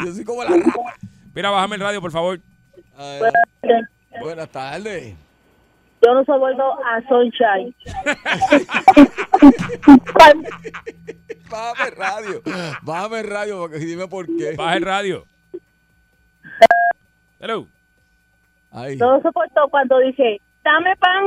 [0.05, 0.51] Yo soy como la.
[1.33, 2.39] Mira, bájame el radio, por favor.
[4.21, 5.15] Buenas tardes.
[6.03, 7.75] Yo no soporto a Sunshine.
[11.49, 12.41] Bájame el radio.
[12.81, 14.55] Bájame el radio porque dime por qué.
[14.55, 15.25] Baja el radio.
[17.39, 17.67] Hello.
[18.71, 18.95] Ahí.
[18.97, 21.23] No lo soporto cuando dice, dame pan.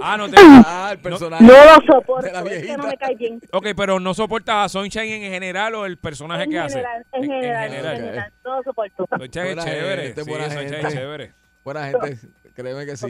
[0.00, 0.36] Ah, no te.
[0.66, 1.44] Ah, el personaje.
[1.44, 2.30] No lo soporto.
[2.32, 3.40] la Es que no me cae bien.
[3.52, 6.74] Ok, pero no soportas a Sunshine en general o el personaje En que hace.
[6.78, 7.96] general, en general, en general.
[7.96, 8.32] general.
[8.44, 9.06] No lo soporto.
[9.10, 10.02] Sunshine es Buena chévere.
[10.04, 10.96] gente, sí, buena Sunshine es gente.
[10.96, 11.32] chévere.
[11.64, 12.18] Buena gente.
[12.54, 13.06] Créeme que sí.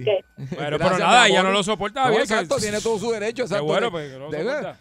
[0.56, 1.44] Bueno, pero nada, amor.
[1.44, 2.22] no lo soporta No, bien.
[2.22, 3.42] exacto, que- tiene todo su derecho.
[3.42, 3.64] Exacto.
[3.64, 4.72] bueno, De- pues, no de- Bueno, a,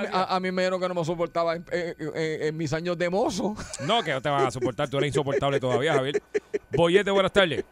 [0.00, 0.14] mí- gracias.
[0.14, 2.96] a- a mí me dijeron que no me soportaba en, en- en- en mis años
[2.98, 3.56] de mozo.
[3.84, 4.88] No, que no te van a soportar.
[4.88, 6.22] Tú eres insoportable todavía, Javier.
[6.70, 7.64] Boyete, buenas tardes.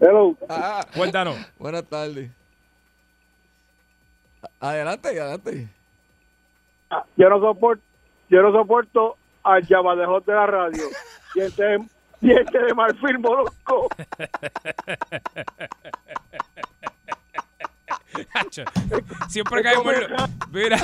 [0.00, 0.34] Hello.
[0.48, 1.36] Ah, Cuéntanos.
[1.58, 2.30] buenas tardes.
[4.58, 5.68] Adelante, adelante.
[7.16, 7.82] Yo no soporto,
[8.30, 10.84] yo no soporto al llamadejón de la radio.
[11.34, 11.76] Y este,
[12.22, 13.88] y este de Marfil Molusco.
[19.28, 19.94] Siempre caemos.
[20.50, 20.76] Mira,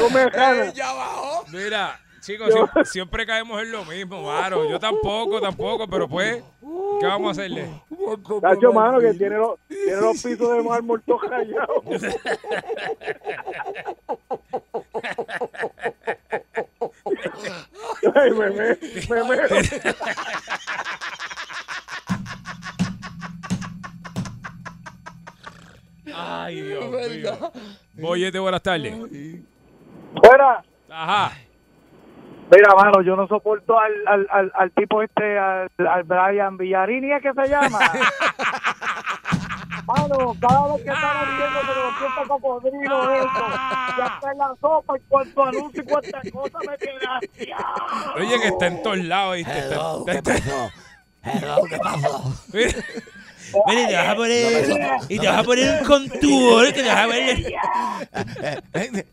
[1.52, 4.68] mira, chicos, siempre, siempre caemos en lo mismo, mano.
[4.68, 6.42] Yo tampoco, tampoco, pero pues,
[7.00, 7.68] ¿qué vamos a hacerle?
[8.40, 11.84] Tacho, mano, que tiene los, tiene los pisos de mármol todos rayados.
[18.14, 18.76] Ay, me, me,
[19.08, 19.36] me, me.
[26.12, 27.52] Ay, Dios mío.
[27.94, 28.94] Boyete, buenas tardes.
[30.22, 30.64] Fuera.
[30.88, 31.45] Ajá.
[32.50, 37.12] Mira, mano, yo no soporto al, al, al, al tipo este, al, al Brian Villarini,
[37.12, 37.78] ¿es que se llama?
[39.86, 43.44] mano, cada vez que está haciendo se lo siento cocodrilo eso.
[43.98, 47.20] Ya está en la sopa, en cuanto anuncio y cuánta cosa me queda.
[48.16, 49.58] Oye, que está en todos lados, ¿viste?
[49.58, 50.70] Está- está- pasó?
[51.24, 52.22] Hello, ¿qué pasó?
[53.52, 57.06] Te vas a poner, y te vas a poner un contour que te vas a
[57.06, 57.54] ver.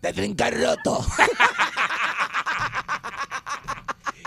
[0.02, 1.00] Te trinca roto.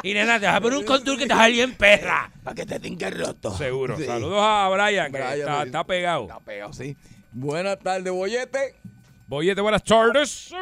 [0.02, 2.30] Y nena, te vas a poner un contour que te vas a bien perra.
[2.44, 3.50] Para que te trinque roto.
[3.52, 3.96] Seguro.
[3.96, 4.04] Sí.
[4.04, 6.22] Saludos a Brian, que Brian, está, pegado.
[6.24, 6.96] Está pegado, sí.
[7.32, 8.76] Buenas tardes, Boyete.
[9.26, 10.54] Boyete, buenas tardes.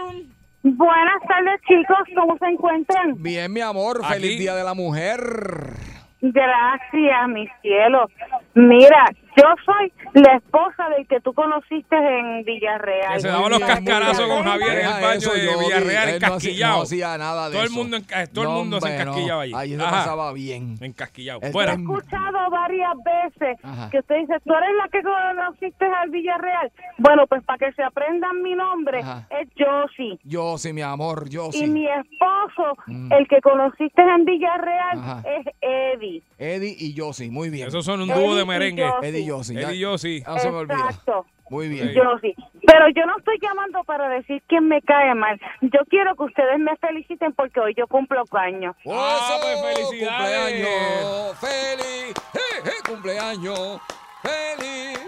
[0.63, 1.99] Buenas tardes, chicos.
[2.15, 3.23] ¿Cómo se encuentran?
[3.23, 4.01] Bien, mi amor.
[4.03, 4.15] Aquí.
[4.15, 5.21] Feliz Día de la Mujer.
[6.23, 8.09] Gracias, mi cielo.
[8.55, 9.05] Mira,
[9.37, 13.15] yo soy la esposa del que tú conociste en Villarreal.
[13.15, 14.45] Que se daba los cascarazos con.
[14.45, 15.57] Javier en el baño de.
[15.65, 16.77] Villarreal encasquillado.
[16.77, 17.99] No hacía nada de Todo el mundo,
[18.33, 19.53] todo el mundo se encasquillaba allí.
[19.55, 20.77] Ahí se pasaba bien.
[20.81, 21.41] Encasquillado.
[21.53, 23.91] Bueno, He escuchado varias veces Ajá.
[23.91, 26.73] que usted dice, tú eres la que conociste al Villarreal.
[26.99, 29.27] Bueno, pues para que se aprendan mi nombre, Ajá.
[29.41, 30.19] es Josie.
[30.59, 33.13] Sí, mi amor, yo Y mi esposo, Mm.
[33.13, 35.23] el que conociste en Villarreal, Ajá.
[35.29, 36.23] es Eddie.
[36.39, 37.69] Eddie y sí, muy bien.
[37.69, 38.87] esos son un Eddie dúo de merengue.
[39.03, 39.55] Eddie y yo sí.
[39.55, 40.23] ya- Eddie y yo sí.
[40.27, 40.77] No se me olvida.
[40.77, 41.27] Exacto.
[41.51, 41.93] Muy bien.
[41.93, 42.35] Yo sí.
[42.67, 45.39] Pero yo no estoy llamando para decir quién me cae mal.
[45.61, 48.75] Yo quiero que ustedes me feliciten porque hoy yo cumplo años.
[48.91, 49.89] Ah, pues, ¡Eso!
[49.91, 50.67] felicidades.
[50.67, 51.39] ¡Cumpleaños!
[51.39, 52.15] ¡Feliz!
[52.35, 53.81] ¡Eh, eh, ¡Cumpleaños!
[54.23, 54.99] ¡Feliz!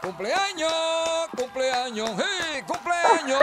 [0.00, 0.72] ¡Cumpleaños!
[1.36, 2.10] ¡Cumpleaños!
[2.10, 2.62] ¡Eh!
[2.66, 3.40] ¡Cumpleaños!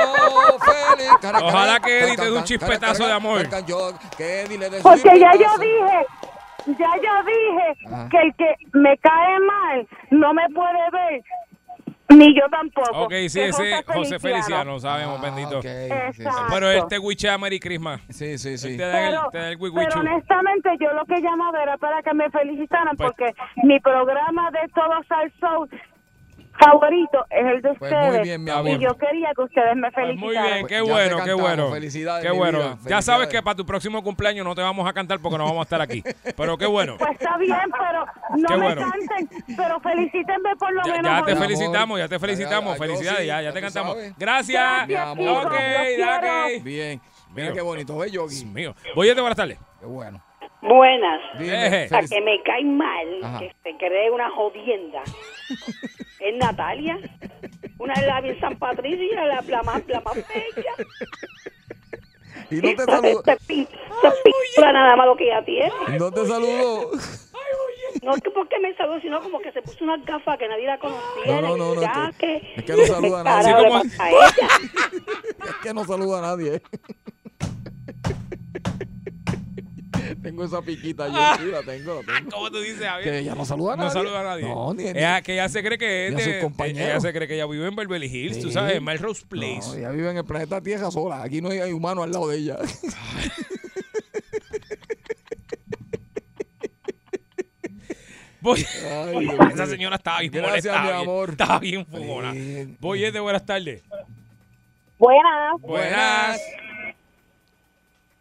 [0.60, 1.42] ¡Feliz!
[1.44, 3.44] Ojalá que Eddie te dé un chispetazo de amor.
[3.50, 6.06] cara, yo- Que Eddie le dé su Porque ya yo dije,
[6.78, 8.10] ya yo dije Ajá.
[8.10, 11.22] que el que me cae mal no me puede ver,
[12.10, 13.04] ni yo tampoco.
[13.04, 15.62] Ok, sí, ese José Feliciano, sabemos, Ah, bendito.
[15.62, 15.68] sí,
[16.14, 16.24] sí.
[16.50, 18.02] Pero él te wichea Merry Christmas.
[18.10, 18.70] Sí, sí, sí.
[18.72, 21.78] Él te da el, Pero, te da el pero honestamente yo lo que llamaba era
[21.78, 24.94] para que me felicitaran Pues- porque mi programa de todo
[25.40, 25.70] Soul
[26.60, 28.80] favorito es el de Pues muy ustedes bien, mi y amor.
[28.80, 30.44] yo quería que ustedes me Pues felicitaran.
[30.44, 31.72] muy bien, qué bueno, qué bueno.
[31.72, 32.60] Felicidades, Qué bueno.
[32.60, 32.78] vida.
[32.88, 35.60] Ya sabes que para tu próximo cumpleaños no te vamos a cantar porque no vamos
[35.60, 36.04] a estar aquí.
[36.36, 36.96] Pero qué bueno.
[36.98, 38.06] Pues está bien, pero
[38.38, 38.82] no Qué me bueno.
[38.92, 41.12] canten, pero felicítenme por lo Ya, menos.
[41.20, 42.50] ya te felicitamos, ya te felicitamos.
[42.50, 43.94] Ya, ya, yo Felicidades, sí, ya, ya ya te cantamos.
[43.94, 44.14] sabes.
[44.18, 44.88] Gracias.
[44.88, 45.46] Mi amor.
[45.48, 45.54] Ok, Los
[45.96, 46.46] quiero.
[46.58, 46.64] ok.
[46.64, 47.02] Bien.
[47.32, 47.54] Mira Mío.
[47.54, 48.46] qué bonito, ¿ves, Yogi?
[48.46, 48.74] Mío.
[48.96, 49.60] Oye, buenas tardes.
[49.80, 50.22] Qué bueno.
[50.62, 51.22] Buenas.
[51.38, 53.40] Feliz- que me cae mal, Ajá.
[53.40, 55.02] que se cree una jodienda,
[56.20, 56.98] es Natalia.
[57.78, 60.74] Una de la bien San Patricio y la, la más, la más bella.
[62.52, 62.86] Y no te
[63.48, 65.72] pin- esta pintura nada más lo que ella tiene.
[65.98, 66.92] No te saludo.
[68.04, 70.66] No es que porque me saludó, sino como que se puso unas gafas que nadie
[70.68, 71.42] la conocía.
[71.42, 73.54] No, no, no, no, Ya es que, que- es que no saluda a nadie.
[73.68, 74.48] Como- pasa a ella.
[75.50, 76.62] Es que no saluda a nadie.
[80.24, 82.30] tengo esa piquita yo, sí, la tengo, la tengo.
[82.32, 83.12] ¿Cómo tú dices, Javier?
[83.12, 83.94] Que ella no saluda a No nadie.
[83.94, 84.44] saluda a nadie.
[84.48, 86.90] No, ni, ni- Ella, que ella se cree que es de, compañeros.
[86.90, 88.54] ella se cree que ella vive en Beverly Hills, tú Sí.
[88.54, 89.78] sabes, en Melrose no, Place.
[89.80, 91.22] ella vive en el planeta Tierra sola.
[91.24, 92.58] Aquí no hay, hay humano al lado de ella.
[98.42, 101.30] Voy- Ay, Esa señora estaba bien Gracias, molesta, mi bien- amor.
[101.32, 102.32] Estaba bien fogona.
[102.34, 102.76] Sí.
[102.80, 103.84] Boyete, buenas tardes.
[104.98, 105.62] Buenas.
[105.62, 106.42] Buenas.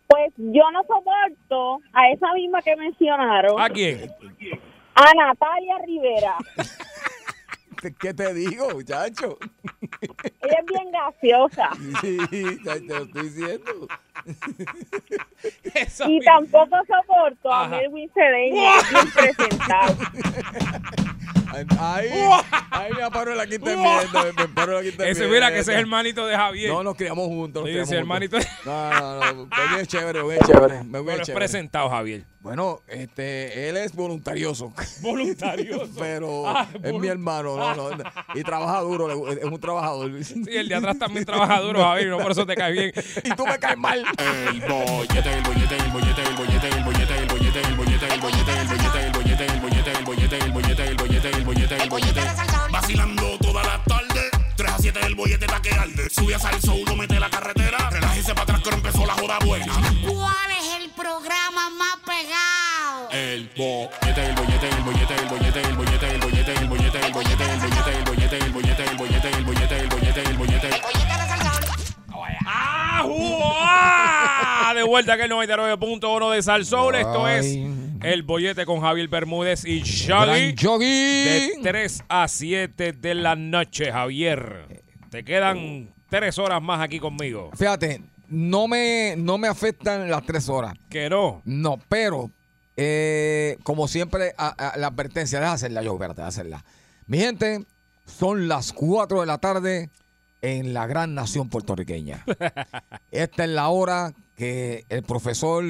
[0.08, 4.10] Pues yo no soporto a esa misma que mencionaron, ¿A quién?
[4.94, 6.36] a Natalia Rivera.
[8.00, 9.38] ¿Qué te digo, muchacho?
[10.42, 11.70] Ella es bien graciosa.
[12.00, 12.18] Sí,
[12.64, 13.88] ya te lo estoy diciendo.
[16.08, 17.68] Y tampoco soporto a.
[17.68, 19.94] Melvin Cedeño, bien presentado.
[21.80, 22.08] Ahí,
[22.70, 24.24] ahí me aparo la quinta enmienda.
[24.24, 26.70] Me, me paro la quinta Ese, mira, que ese es hermanito de Javier.
[26.70, 27.62] No, nos criamos juntos.
[27.62, 28.44] Nos Sí, criamos ese juntos.
[28.44, 28.60] hermanito.
[28.64, 29.34] No, no, no.
[29.46, 30.74] Muy bien chévere, muy bien chévere.
[30.82, 31.34] Bien Pero es chévere.
[31.34, 32.24] presentado, Javier.
[32.40, 34.72] Bueno, este, él es voluntarioso.
[35.02, 35.90] Voluntarioso.
[35.98, 40.10] Pero Ah, es volu- mi hermano, no, no, y trabaja duro, es un trabajador.
[40.24, 42.92] Sí, el de atrás también trabaja duro, Javier, no por eso te cae bien.
[43.24, 44.04] Y tú me caes mal.
[44.18, 47.07] El bollete, el bollete, el bollete, el bollete, el bollete,
[51.98, 52.72] bollete, el bollete.
[52.72, 54.30] Vacilando toda la tarde.
[54.56, 56.10] 3 a 7 el bollete está que arde.
[56.10, 57.90] Sube a salso, uno mete la carretera.
[57.90, 59.72] Relájese para atrás que empezó la joda buena.
[60.06, 63.10] ¿Cuál es el programa más pegado?
[63.10, 67.12] El bollete, el bollete, el bollete, el bollete, el bollete, el bollete, el bollete, el
[67.12, 70.70] bollete, el bollete, el bollete, el bollete, el bollete, el bollete, el bollete, el bollete.
[72.50, 74.74] ¡Ah, ¡Jua!
[74.74, 76.94] De vuelta aquí el 99.1 de Salsoul.
[76.94, 77.87] Esto es.
[78.02, 80.54] El Bollete con Javier Bermúdez y Shaggy.
[80.54, 84.82] De 3 a 7 de la noche, Javier.
[85.10, 87.50] Te quedan 3 horas más aquí conmigo.
[87.56, 90.74] Fíjate, no me, no me afectan las tres horas.
[90.88, 91.42] Que no.
[91.44, 92.30] No, pero
[92.76, 96.64] eh, como siempre, a- a- la advertencia, déjame hacerla yo, espérate, déjame hacerla.
[97.06, 97.64] Mi gente,
[98.06, 99.90] son las 4 de la tarde
[100.40, 102.24] en la gran nación puertorriqueña.
[103.10, 105.64] Esta es la hora que el profesor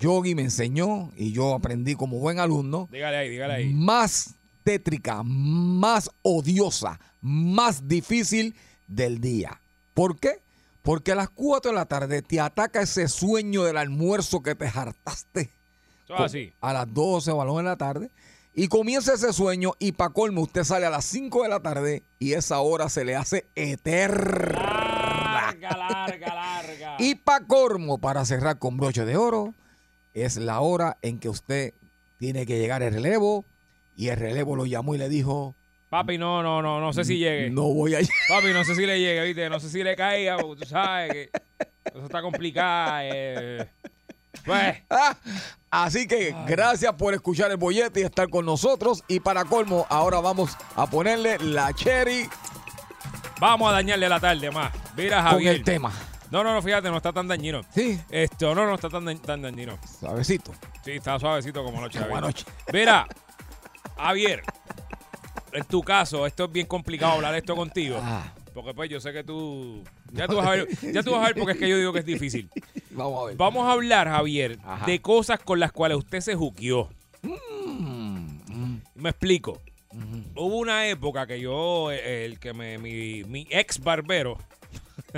[0.00, 2.88] Yogi me enseñó y yo aprendí como buen alumno.
[2.90, 3.74] Dígale ahí, dígale ahí.
[3.74, 4.34] Más
[4.64, 8.54] tétrica, más odiosa, más difícil
[8.88, 9.60] del día.
[9.94, 10.40] ¿Por qué?
[10.82, 14.66] Porque a las 4 de la tarde te ataca ese sueño del almuerzo que te
[14.66, 15.50] hartaste
[16.04, 16.52] Eso es así.
[16.62, 18.10] a las 12 o a las 1 de la tarde.
[18.54, 22.02] Y comienza ese sueño y para colmo usted sale a las 5 de la tarde
[22.18, 24.52] y esa hora se le hace eterna.
[25.32, 26.96] Larga, larga, larga.
[26.98, 29.54] Y para colmo, para cerrar con broche de oro,
[30.14, 31.74] es la hora en que usted
[32.18, 33.44] tiene que llegar el relevo
[33.96, 35.54] y el relevo lo llamó y le dijo,
[35.88, 37.50] Papi, no, no, no, no sé si llegue.
[37.50, 39.48] no voy a Papi, no sé si le llegue, ¿viste?
[39.50, 41.30] No sé si le caiga, porque tú sabes que
[41.94, 43.00] eso está complicado.
[43.04, 43.68] eh.
[44.44, 45.16] Pues, Ah,
[45.70, 49.02] Así que gracias por escuchar el bollete y estar con nosotros.
[49.06, 52.28] Y para colmo, ahora vamos a ponerle la cherry
[53.40, 54.72] vamos a dañarle la tarde más.
[54.96, 55.54] Mira, con Javier.
[55.56, 55.92] el tema.
[56.30, 57.62] No, no, no, fíjate, no está tan dañino.
[57.74, 59.78] Sí, Esto, no, no está tan, da- tan dañino.
[60.00, 60.52] suavecito.
[60.84, 61.98] Sí, está suavecito como noche.
[62.00, 62.44] Como anoche.
[62.72, 63.06] Mira,
[63.96, 64.42] Javier,
[65.52, 67.98] en tu caso, esto es bien complicado hablar esto contigo.
[68.00, 69.82] Ah, Porque pues yo sé que tú.
[70.12, 71.92] Ya tú vas a ver, ya tú vas a ver porque es que yo digo
[71.92, 72.48] que es difícil.
[72.90, 73.36] vamos a ver.
[73.36, 74.86] Vamos a hablar, Javier, Ajá.
[74.86, 76.88] de cosas con las cuales usted se juqueó.
[77.22, 79.60] Mm, Me explico.
[80.36, 84.38] Hubo una época que yo, el que me, mi, mi ex barbero,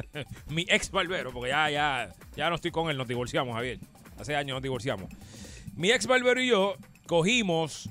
[0.49, 3.79] mi ex barbero, porque ya, ya, ya no estoy con él, nos divorciamos, Javier.
[4.19, 5.11] Hace años nos divorciamos.
[5.75, 6.77] Mi ex barbero y yo
[7.07, 7.89] cogimos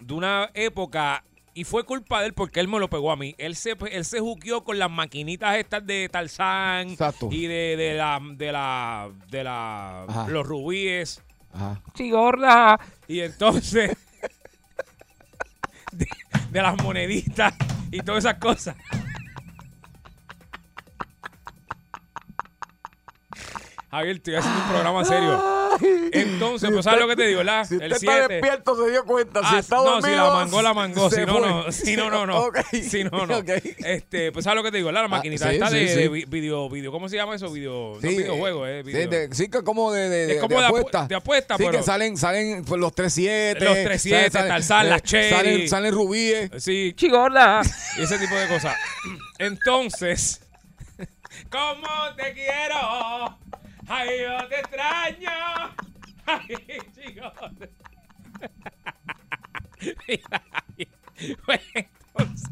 [0.00, 3.34] de una época y fue culpa de él porque él me lo pegó a mí.
[3.38, 7.28] Él se, él se juqueó con las maquinitas estas de Tarzán Exacto.
[7.30, 10.28] y de, de la, de la, de la, Ajá.
[10.28, 11.22] los rubíes.
[11.52, 11.80] Ajá.
[11.94, 12.78] Sí, gorda.
[13.06, 13.96] Y entonces,
[15.92, 16.08] de,
[16.50, 17.54] de las moneditas
[17.92, 18.76] y todas esas cosas.
[23.94, 25.42] Javier, estoy haciendo un programa serio.
[26.12, 27.64] Entonces, pues sabes lo que te digo, ¿verdad?
[27.66, 28.32] Si usted el está 7.
[28.34, 29.40] despierto, se dio cuenta.
[29.40, 31.10] Si Ah, está no, dormido, si la mangó, la mangó.
[31.10, 31.72] Si no, no.
[31.72, 32.38] Si no, no, no.
[32.44, 32.58] Ok.
[32.70, 33.38] Si no, no.
[33.38, 33.48] Ok.
[33.78, 35.02] Este, pues sabes lo que te digo, ¿verdad?
[35.02, 35.94] La maquinita Ah, sí, está sí, de, sí.
[35.96, 37.50] de vi- video, video, ¿cómo se llama eso?
[37.50, 38.82] Video, Sí, no videojuego, eh.
[38.84, 39.08] Sí, Video.
[39.10, 41.06] de- sí, que como de, de, Es de- como de de apu- apuesta.
[41.08, 43.64] de apuesta, Sí, pero- que salen, salen pues, los 3-7.
[43.64, 45.30] Los 3-7, Tarzán, las Cherry.
[45.30, 46.50] Salen, salen rubíes.
[46.58, 47.62] Sí, chigorda.
[47.98, 48.76] Y ese tipo de cosas.
[49.38, 50.40] Entonces,
[51.50, 53.38] ¿cómo te quiero?
[53.88, 55.30] Ay, yo te extraño.
[56.26, 57.32] Ay, chicos.
[61.44, 62.50] Pues entonces,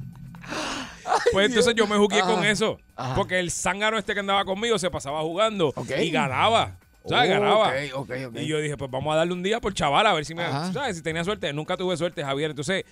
[1.33, 2.33] pues entonces yo me jugué Ajá.
[2.35, 2.79] con eso.
[2.97, 3.15] Ajá.
[3.15, 6.77] Porque el zángano este que andaba conmigo se pasaba jugando y ganaba.
[7.09, 7.31] ¿Sabes?
[7.31, 8.41] Oh, ganaba.
[8.41, 10.45] Y yo dije, pues vamos a darle un día por chaval a ver si me.
[10.45, 10.73] Ajá.
[10.73, 10.97] ¿Sabes?
[10.97, 11.53] Si tenía suerte.
[11.53, 12.51] Nunca tuve suerte, Javier.
[12.51, 12.85] Entonces,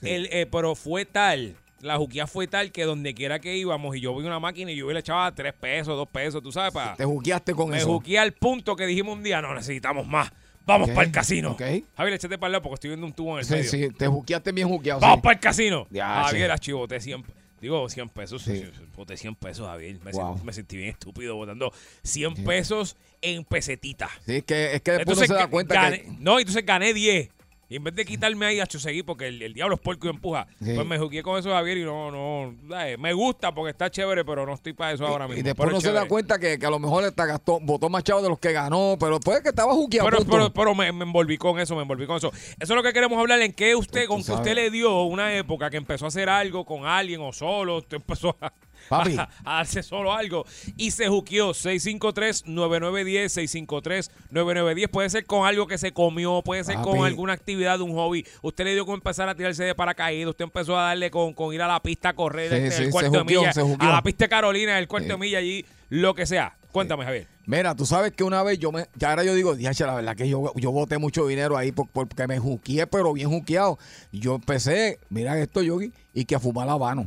[0.00, 1.56] el, eh, pero fue tal.
[1.80, 4.76] La juquía fue tal que donde quiera que íbamos y yo vi una máquina y
[4.76, 6.96] yo le echaba tres pesos, dos pesos, tú sabes, para.
[6.96, 7.86] Te juqueaste con Me eso.
[7.86, 10.32] juqué al punto que dijimos un día, no necesitamos más.
[10.66, 11.52] Vamos para el casino.
[11.52, 11.62] ok.
[11.96, 13.70] Javier, échate para el lado porque estoy viendo un tubo en el Sí, medio.
[13.70, 15.00] sí, te juqueaste bien juqueado.
[15.00, 15.22] Vamos sí.
[15.22, 15.86] para el casino.
[15.90, 16.52] Ya, Javier, sí.
[16.52, 17.24] archivoté 100
[17.60, 18.42] Digo, 100 pesos.
[18.42, 18.64] Sí.
[18.96, 19.98] Boté 100 pesos, Javier.
[20.04, 20.40] Me, Wow.
[20.44, 21.72] me sentí bien estúpido votando
[22.04, 24.08] 100 pesos en pesetita.
[24.26, 26.08] Sí, es que, es que después uno se da cuenta gané- que...
[26.20, 27.30] No, entonces gané 10.
[27.70, 30.10] Y en vez de quitarme ahí a seguir porque el, el diablo es puerco y
[30.10, 30.72] empuja, Sí.
[30.74, 32.56] pues me jugué con eso, Javier, y no, no,
[32.98, 35.40] me gusta porque está chévere, pero no estoy para eso ahora mismo.
[35.40, 38.04] Y después es se da cuenta que, que a lo mejor está gastó, votó más
[38.04, 40.08] chavo de los que ganó, pero puede que estaba juqueado.
[40.08, 42.30] Pero, pero, pero me, me envolví con eso, me envolví con eso.
[42.32, 45.34] Eso es lo que queremos hablar, en que usted, con que usted le dio una
[45.34, 48.50] época que empezó a hacer algo con alguien o solo, usted empezó a,
[48.88, 49.16] Papi.
[49.18, 50.44] a, darse solo algo
[50.76, 54.90] y se juqueó 653-9910, 653-9910.
[54.90, 58.26] Puede ser con algo que se comió, puede ser con alguna actividad de un hobby.
[58.42, 61.54] Usted le dio con empezar a tirarse de paracaídas, usted empezó a darle con, con
[61.54, 64.02] ir a la pista a correr Sí, este, sí, el cuarto de milla, a la
[64.02, 65.12] pista de Carolina, el cuarto Sí.
[65.12, 66.56] de milla allí, lo que sea.
[66.72, 67.26] Cuéntame, Javier.
[67.46, 70.14] Mira, tú sabes que una vez yo me, ya ahora yo digo, diache, la verdad
[70.14, 73.78] que yo, yo boté mucho dinero ahí por- porque me juqueé, pero bien juqueado.
[74.12, 77.06] Yo empecé, mira esto, Yogi, y que a fumar habano.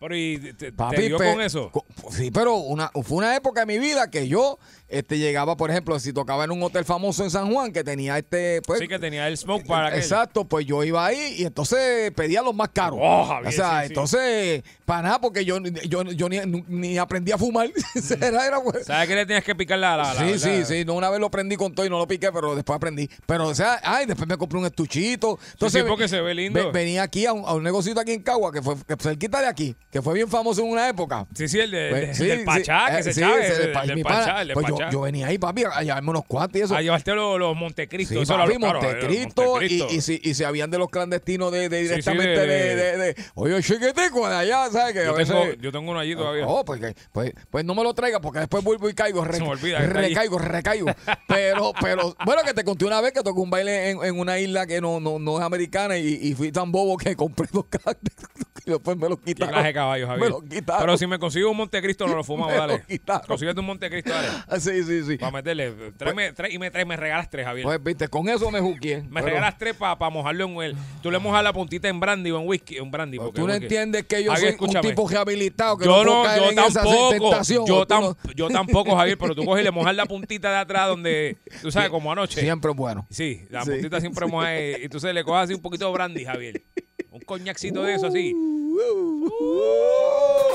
[0.05, 1.71] Pero ¿y te, te Papi, dio pe- con eso?
[1.73, 4.59] co- Sí, pero una, fue una época de mi vida que yo
[4.89, 8.19] este, llegaba, por ejemplo, si tocaba en un hotel famoso en San Juan que tenía
[8.19, 8.61] este.
[8.67, 10.01] Pues, Sí, que tenía el smoke para aquel.
[10.01, 12.99] Exacto, pues yo iba ahí y entonces pedía los más caros.
[13.03, 13.93] Oh, Javier, o sea, sí, sí.
[13.93, 15.59] entonces, para nada, porque yo,
[15.89, 17.71] yo, yo ni, ni aprendí a fumar.
[18.21, 19.97] era, era, pues, ¿Sabes que le tenías que picar la...
[19.97, 20.85] la, la- sí, la- sí, sí.
[20.85, 23.09] No, una vez lo prendí con todo y no lo piqué, pero después aprendí.
[23.27, 25.39] Pero, o sea, ay, después me compré un estuchito.
[25.53, 26.63] Entonces, sí, porque se ve lindo.
[26.67, 29.41] ve- venía aquí a un, a un negocito aquí en Cagua, que fue que cerquita
[29.41, 31.27] de aquí, que fue bien famoso en una época.
[31.35, 33.47] Sí, sí, el, de, Pues, de- sí, del Pachá, que se sabe.
[33.47, 36.61] el, del mi Pachá, el del Pues yo, venía ahí, papi, a llevarme unos cuantos
[36.61, 36.75] y eso.
[36.77, 38.15] A llevarte los, los Montecristo.
[38.15, 40.89] Sí, eso papi, lo- claro, Montecristo, los y, y, si, y si habían de los
[40.89, 44.93] clandestinos de, de Sí, sí, directamente de- oye, chiquitico de allá, ¿sabes?
[44.93, 46.47] Que a Yo tengo, yo tengo uno allí todavía.
[46.47, 49.37] Oh, pues, que- pues, pues no me lo traiga porque después vuelvo y caigo, re-
[49.39, 50.87] Se me olvida recaigo, recaigo.
[51.29, 54.39] Pero, pero, bueno, que te conté una vez que tocó un baile en, en una
[54.39, 57.65] isla que no, no, no es americana y, y fui tan bobo que compré dos
[57.69, 57.97] cajas
[58.67, 59.53] y después me los Qué quitaron.
[59.53, 60.31] clase de caballo, Me Javier.
[60.31, 60.81] los quitaron.
[60.83, 62.85] Pero si me consigo un Montecristo, no lo fumamos, dale.
[63.27, 64.29] Consíguete un Montecristo, dale.
[64.65, 65.17] Sí, sí, sí.
[65.19, 65.73] Para meterle.
[65.97, 67.65] Tráeme, trae- y me, trae- me regalas tres, Javier.
[67.65, 69.03] Pues, viste, con eso me juqué.
[69.03, 70.77] me Pero regalas tres para mojarlo en el.
[71.03, 72.77] Tú le mojas la puntita en brandy o en whisky.
[72.79, 73.19] En brandy.
[73.19, 73.65] porque Tú no whisky.
[73.65, 74.89] entiendes que yo Javier, soy un escúchame.
[74.89, 77.43] tipo rehabilitado que yo no, no, yo tampoco.
[77.45, 80.51] Yo, Tú tam- no- yo tampoco, Javier, pero tú coges y le mojas la puntita
[80.51, 82.41] de atrás donde, tú sabes, como anoche.
[82.41, 83.07] Siempre es bueno.
[83.11, 83.71] Sí, la Sí.
[83.73, 86.63] puntita siempre moja y entonces le coges así un poquito de brandy, Javier.
[87.11, 88.35] Un coñacito de eso así.
[88.77, 89.29] Uh,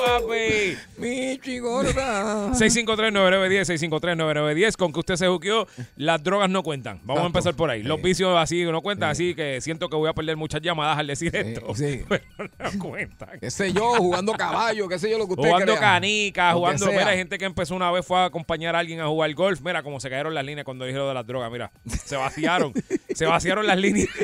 [0.05, 0.77] papi.
[0.97, 2.49] Mi chigorda.
[2.51, 4.75] 653-9910, 653-9910.
[4.75, 6.99] Con que usted se juqueó, las drogas no cuentan.
[7.03, 7.83] Vamos a empezar por ahí.
[7.83, 11.07] Los vicios así no cuentan, así que siento que voy a perder muchas llamadas al
[11.07, 11.73] decir esto.
[11.75, 12.01] sí.
[12.09, 12.23] Pero
[12.59, 13.39] no cuentan.
[13.39, 15.79] Qué sé yo, jugando caballo, qué sé yo lo que usted Jugando crea.
[15.79, 16.87] canica, Lo jugando.
[16.87, 19.61] Mira, gente que empezó una vez fue a acompañar a alguien a jugar golf.
[19.61, 21.51] Mira cómo se cayeron las líneas cuando dijeron de las drogas.
[21.51, 21.71] Mira,
[22.05, 22.73] se vaciaron.
[23.13, 24.09] se vaciaron las líneas.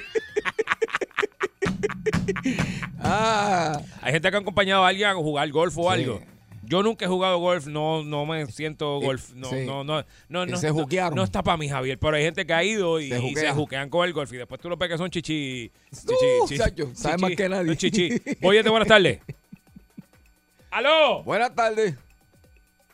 [3.08, 6.02] Ah, Hay gente que ha acompañado a alguien a jugar golf o Sí.
[6.02, 6.22] algo.
[6.68, 9.66] Yo nunca he jugado golf, no, no me siento golf, no, sí.
[9.68, 11.14] no, no, no, no, se no- juquearon.
[11.16, 13.52] no está para mí, Javier, pero hay gente que ha ido y Se y se,
[13.52, 16.16] juquean con el golf y después tú lo ves que son chichi, chichi,
[16.48, 17.66] chichi- chacho, sabe más que nadie.
[17.68, 18.10] no, chichi.
[18.42, 19.20] Oye, buenas tardes.
[20.72, 21.24] ¡Aló!
[21.24, 21.96] buenas tardes.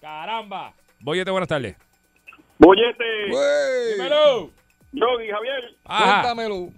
[0.01, 0.73] ¡Caramba!
[0.99, 1.75] Boyete, buenas tardes.
[2.59, 4.51] Bollete, Güey, ¡Dímelo!
[4.91, 5.75] Yogi, Javier.
[5.85, 6.21] Ajá.
[6.21, 6.69] Cuéntamelo.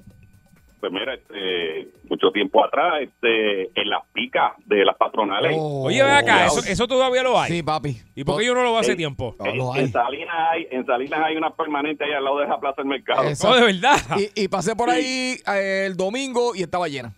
[0.79, 5.55] Pues mira, este, mucho tiempo atrás, este, en las picas de las patronales.
[5.59, 7.51] Oh, Oye, ven acá, eso, eso todavía lo hay.
[7.51, 7.97] Sí, papi.
[8.15, 9.35] ¿Y por qué yo no lo veo hace Eh, tiempo?
[9.43, 9.87] En, lo en hay.
[9.89, 13.23] Salinas hay, en Salinas hay una permanente ahí al lado de esa plaza del mercado.
[13.23, 13.49] Eso.
[13.49, 13.97] Oh, de verdad.
[14.35, 17.13] Y, y pasé por ahí eh, el domingo y estaba llena.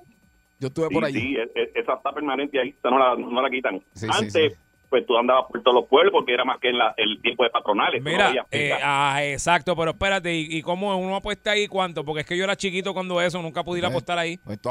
[0.59, 1.19] Yo estuve Sí, por allí.
[1.19, 3.79] sí, e- e- esa está permanente ahí, esa no la, no la quitan.
[3.93, 4.59] Sí, sí, Antes, sí.
[4.95, 7.43] Pues tú andabas por todos los pueblos porque era más que en la- el tiempo
[7.43, 8.01] de patronales.
[8.01, 12.05] no Mira, eh, ah, exacto, pero espérate, ¿y, y cómo uno apuesta ahí cuánto?
[12.05, 14.37] Porque es que yo era chiquito cuando eso, nunca pude ir a apostar ahí.
[14.37, 14.69] Pues tú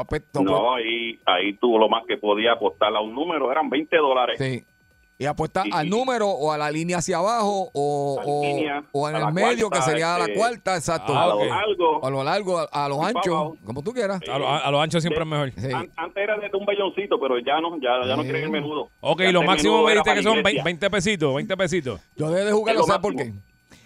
[0.51, 4.37] no, ahí, ahí tú lo más que podía apostar a un número eran 20 dólares.
[4.39, 4.63] Sí.
[5.17, 5.89] Y apuestas Sí, al sí.
[5.89, 9.69] número o a la línea hacia abajo o, o, línea, o en a el medio
[9.69, 11.17] cuarta, que sería la este, cuarta, exacto.
[11.17, 12.05] a lo largo.
[12.05, 14.19] A lo largo, a, a lo para ancho, como tú quieras.
[14.29, 15.51] A, lo, a lo ancho siempre es mejor.
[15.73, 18.89] An- antes era de un belloncito, pero ya no, ya, ya no quieren el menudo.
[18.99, 20.63] Ok, Ya lo el máximo me dijiste que son iglesia.
[20.65, 22.01] 20 pesitos, 20 pesitos.
[22.17, 23.31] Yo dejé de jugar, Es lo ¿sabes por qué?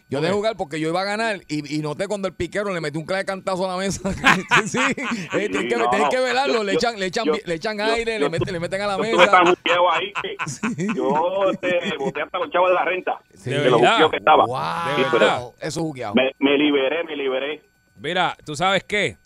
[0.09, 2.73] Yo dejé de jugar porque yo iba a ganar y, y noté cuando el piquero
[2.73, 4.11] le metió un clave cantazo a la mesa.
[4.65, 4.79] sí, sí.
[5.33, 6.09] Eh, tienes que, no, tienes no.
[6.09, 8.53] que velarlo, Yo- le yo- echan, le echan, yo- le echan aire, yo le, meten,
[8.53, 9.41] le meten a la tan mesa.
[9.45, 10.37] juqueado ahí que
[10.95, 13.19] yo este, boté hasta los chavos de la renta.
[13.45, 13.91] De de lo verdad.
[13.91, 14.45] juqueado que estaba.
[14.45, 15.01] Wow, Sí,
[15.61, 16.13] eso es jugueado.
[16.15, 17.61] me, me liberé, me liberé.
[17.97, 19.17] Mira, ¿tú sabes qué?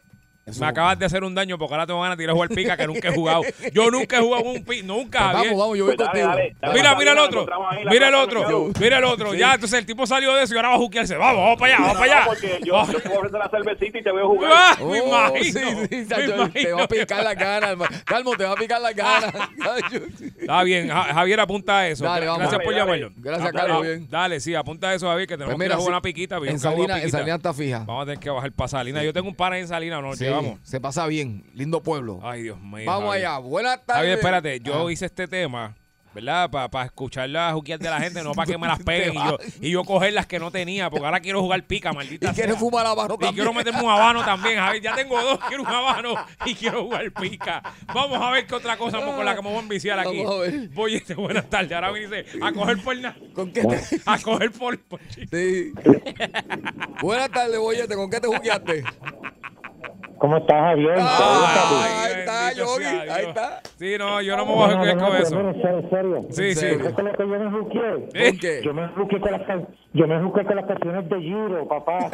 [0.60, 2.76] Me acabas de hacer un daño porque ahora tengo ganas de ir a jugar pica
[2.76, 3.44] que nunca he jugado.
[3.72, 5.46] Yo nunca he jugado un pica, nunca, Pues Javier.
[5.54, 6.28] vamos, vamos, yo voy Pues contigo.
[6.28, 6.74] dale, dale.
[6.74, 7.46] Mira, mira el otro.
[7.90, 8.72] Mira el otro.
[8.80, 9.32] Mira el otro.
[9.32, 9.38] Sí.
[9.38, 11.16] Ya, entonces el tipo salió de eso y ahora va a juquearse.
[11.16, 12.20] Vamos, vamos para allá, vamos para allá.
[12.26, 14.52] No, porque yo, yo puedo ofrecer la cervecita y te veo jugar.
[14.54, 15.44] Ah, Oh, me imagino.
[15.44, 17.96] sí, sí, me Sacho, te va a picar la cara, hermano.
[18.06, 19.32] Calmo, te va a picar la cara.
[19.32, 20.04] Sacho.
[20.40, 22.04] Está bien, Ja- Javier, apunta a eso.
[22.04, 22.40] Dale, vamos.
[22.40, 23.00] Gracias Dale, por dale.
[23.00, 23.12] llamarlo.
[23.24, 24.08] Gracias, Ah, Carlos, ah, bien.
[24.10, 26.38] Dale, sí, apunta a eso, Javier, que tenemos Pues que a jugar una piquita.
[26.40, 27.18] bien, en nunca he jugado Salina, en piquita.
[27.20, 27.80] Salina está fija.
[27.86, 29.04] Vamos a tener que bajar para Salina.
[29.04, 30.60] Yo tengo un pana en Salina, nos Sí, llevamos.
[30.64, 32.20] se pasa bien, lindo pueblo.
[32.24, 32.84] Ay, Dios mío.
[32.86, 33.96] Vamos allá, buenas tardes.
[34.02, 34.92] Javier, espérate, yo Ah.
[34.92, 35.76] hice este tema,
[36.14, 36.48] ¿verdad?
[36.52, 39.38] Para escuchar las juqueas de la gente, no para que me las peguen y yo,
[39.62, 42.52] y yo coger las que no tenía, porque ahora quiero jugar pica, maldita Y quieres
[42.54, 42.60] sea.
[42.60, 43.34] fumar habano Y también.
[43.34, 44.84] quiero meterme un habano también, Javier.
[44.84, 46.14] Ya tengo dos, quiero un habano
[46.46, 47.64] y quiero jugar pica.
[47.92, 50.18] Vamos a ver qué otra cosa con la que me voy a enviciar aquí.
[50.24, 50.70] Vamos a ver.
[50.70, 51.72] Voy, este, buenas tardes.
[51.72, 53.16] Ahora me dice, a coger por nada.
[53.34, 53.80] ¿Con qué te...
[54.06, 54.80] A coger por...
[54.84, 55.72] por Sí.
[57.02, 58.84] buenas tardes, boyete, ¿con qué te jugueaste?
[60.24, 60.96] ¿Cómo estás, Javier?
[61.02, 63.60] Ah, ahí está, Yogi, ahí está.
[63.76, 65.40] Sí, no, yo no me voy a jugar con eso.
[65.42, 66.26] En serio, en serio.
[66.30, 66.56] Sí, ¿En sí.
[66.56, 66.92] serio?
[66.92, 68.62] ¿Sabes lo que yo me qué?
[68.64, 68.88] Yo me
[69.20, 69.42] con las,
[69.92, 72.10] yo me con las canciones de Giro, papá.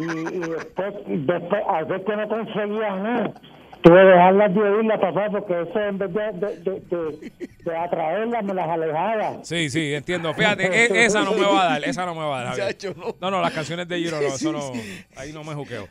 [0.00, 3.34] y, y después, después, a ver que no conseguía nada,
[3.84, 7.32] tuve que dejarlas de oírlas, papá, porque eso en vez de, de, de, de-
[7.64, 9.44] de atraerlas, me las alejaba.
[9.44, 10.32] Sí, sí, entiendo.
[10.34, 12.56] Fíjate, e- esa no me va a dar, esa no me va a dar.
[12.56, 13.14] Chacho, no.
[13.20, 14.72] No, no, las canciones de Giro, no, eso no,
[15.16, 15.86] ahí no me juqueo.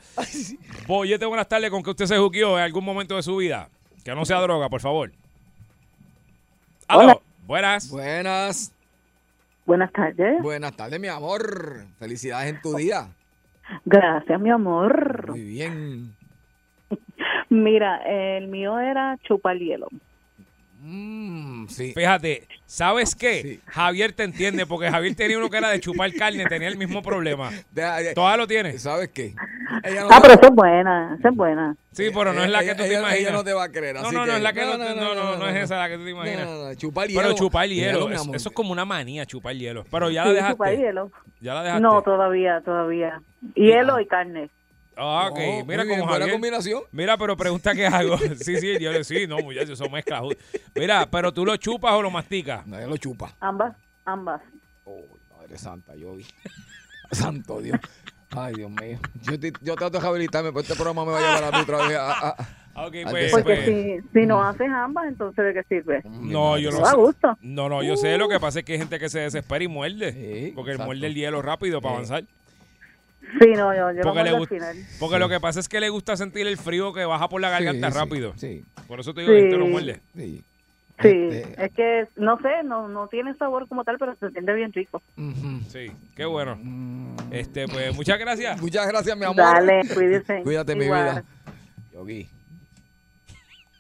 [0.88, 3.70] Boyete, buenas tardes, ¿con que usted se juqueó en algún momento de su vida?
[4.04, 5.12] Que no sea droga, por favor.
[6.88, 7.18] Aló, Hola.
[7.46, 7.90] buenas.
[7.90, 8.74] Buenas.
[9.66, 10.42] Buenas tardes.
[10.42, 11.86] Buenas tardes, mi amor.
[12.00, 13.08] Felicidades en tu día.
[13.86, 15.30] Gracias, mi amor.
[15.30, 16.14] Muy bien.
[17.50, 19.88] Mira, el mío era chupar hielo.
[20.86, 21.94] Mm, sí.
[21.96, 23.42] Fíjate, ¿sabes qué?
[23.42, 23.60] Sí.
[23.68, 27.02] Javier te entiende, porque Javier tenía uno que era de chupar carne, tenía el mismo
[27.02, 27.52] problema.
[28.14, 28.78] Todavía lo tiene.
[28.80, 29.34] ¿Sabes qué?
[29.82, 31.76] Ella no Ah, pero esa es buena, esa es buena.
[31.94, 33.20] Sí, pero no es la que ella- tú te ella- imaginas.
[33.22, 33.96] Ella no te va a creer.
[33.96, 35.78] No, así no, no, que- es la que no, te- no, no, no es esa
[35.78, 36.46] la que tú te imaginas.
[36.48, 37.22] No, no, no, chupar hielo.
[37.22, 38.36] Pero chupar hielo, amor.
[38.36, 39.86] eso es como una manía, chupar hielo.
[39.90, 40.54] Pero ya la Sí, dejaste.
[40.56, 41.12] chupar hielo.
[41.40, 41.82] Ya la dejaste.
[41.82, 43.22] No, todavía, todavía.
[43.56, 44.50] Hielo y carne.
[44.96, 45.66] Ah, ok.
[45.68, 46.32] Mira como Javier.
[46.32, 46.84] combinación.
[46.92, 48.18] Mira, pero pregunta qué hago.
[48.40, 50.22] sí, sí, yo le sí, no, muchachos, eso mezcla.
[50.22, 50.38] ju-
[50.76, 52.66] Mira, pero tú lo chupas o lo masticas.
[52.68, 53.34] No, ella lo chupa.
[53.40, 53.76] Ambas,
[54.06, 54.42] ambas.
[54.86, 55.02] Oh,
[55.38, 56.26] madre santa, yo vi.
[57.12, 57.80] Santo Dios.
[58.36, 58.98] Ay, Dios mío.
[59.22, 61.64] Yo, te- yo trato de rehabilitarme, pero este programa me va a llevar a mí
[61.64, 61.98] otra vez.
[61.98, 62.36] a- a-
[62.76, 63.66] Ok, Al pues, Porque pues,
[64.14, 66.02] si, si no haces ambas, entonces ¿de qué sirve?
[66.06, 66.96] No, yo no sé.
[66.96, 67.38] gusto.
[67.42, 68.18] No, no, yo sé.
[68.18, 70.12] Lo que pasa es que hay gente que se desespera y muerde.
[70.12, 70.88] Sí, porque exacto.
[70.88, 72.24] muerde el hielo rápido para avanzar.
[73.40, 74.78] Sí, no, yo, Porque, le final.
[75.00, 77.50] porque lo que pasa es que le gusta sentir el frío que baja por la
[77.50, 78.34] garganta Sí, sí, rápido.
[78.38, 80.02] Sí, Por eso te digo que te lo muerde.
[80.16, 80.44] sí.
[81.02, 84.54] Sí, Este, es que, no sé, no, no tiene sabor como tal, pero se siente
[84.54, 85.02] bien rico.
[85.70, 86.56] Sí, qué bueno.
[86.62, 87.16] Mm.
[87.32, 88.62] Este, pues, muchas gracias.
[88.62, 89.38] Muchas gracias, mi amor.
[89.38, 90.44] Dale, cuídese.
[90.44, 91.24] Cuídate, mi vida.
[91.92, 92.30] Yogi.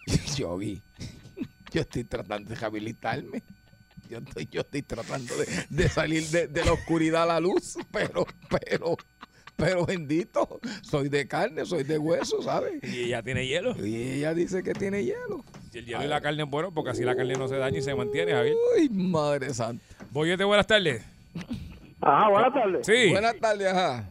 [0.37, 0.81] Yogi.
[1.71, 3.43] Yo estoy tratando de rehabilitarme.
[4.09, 7.77] Yo estoy, yo estoy tratando de, de salir de, de la oscuridad a la luz,
[7.91, 8.97] pero, pero,
[9.57, 12.83] pero bendito, soy de carne, soy de hueso, ¿sabes?
[12.83, 13.75] Y ella tiene hielo.
[13.85, 15.43] Y ella dice que tiene hielo.
[15.73, 17.77] Y el hielo y la carne es bueno porque así la carne no se daña
[17.77, 18.55] y se mantiene, Javier.
[18.77, 19.83] Uy, madre santa.
[20.11, 21.03] Boyete, buenas tardes.
[22.01, 22.85] Ajá, buenas tardes.
[22.85, 23.09] Sí.
[23.11, 24.09] Buenas tardes, ajá.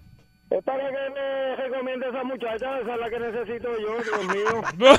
[0.51, 4.89] Es la que me recomienda esa muchacha, esa es la que necesito yo, Dios mío.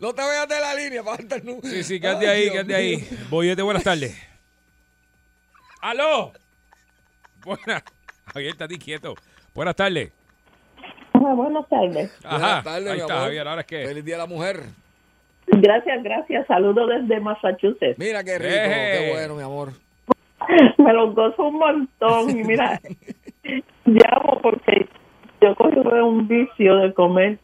[0.00, 2.74] No te vayas de la línea para darte el nu- Sí, sí, quédate ahí, quédate
[2.74, 3.08] ahí.
[3.30, 4.16] Boyete, buenas tardes.
[5.80, 6.32] ¡Aló!
[7.44, 7.82] Buenas.
[8.32, 9.14] Javier, estate quieto.
[9.54, 10.12] Buenas tardes.
[11.12, 12.16] buenas tardes.
[12.24, 12.38] Ajá.
[12.38, 13.24] Buenas tardes, ahí mi está, amor.
[13.26, 13.48] Javier.
[13.48, 13.86] Ahora es que.
[13.86, 14.60] Feliz Día de la Mujer.
[15.46, 16.46] Gracias, gracias.
[16.46, 17.98] Saludos desde Massachusetts.
[17.98, 19.72] Mira qué rico, qué bueno, mi amor.
[20.78, 22.30] Me los gozo un montón.
[22.30, 22.80] Y mira,
[23.86, 24.88] llamo porque
[25.40, 27.38] yo cogí un vicio de comer,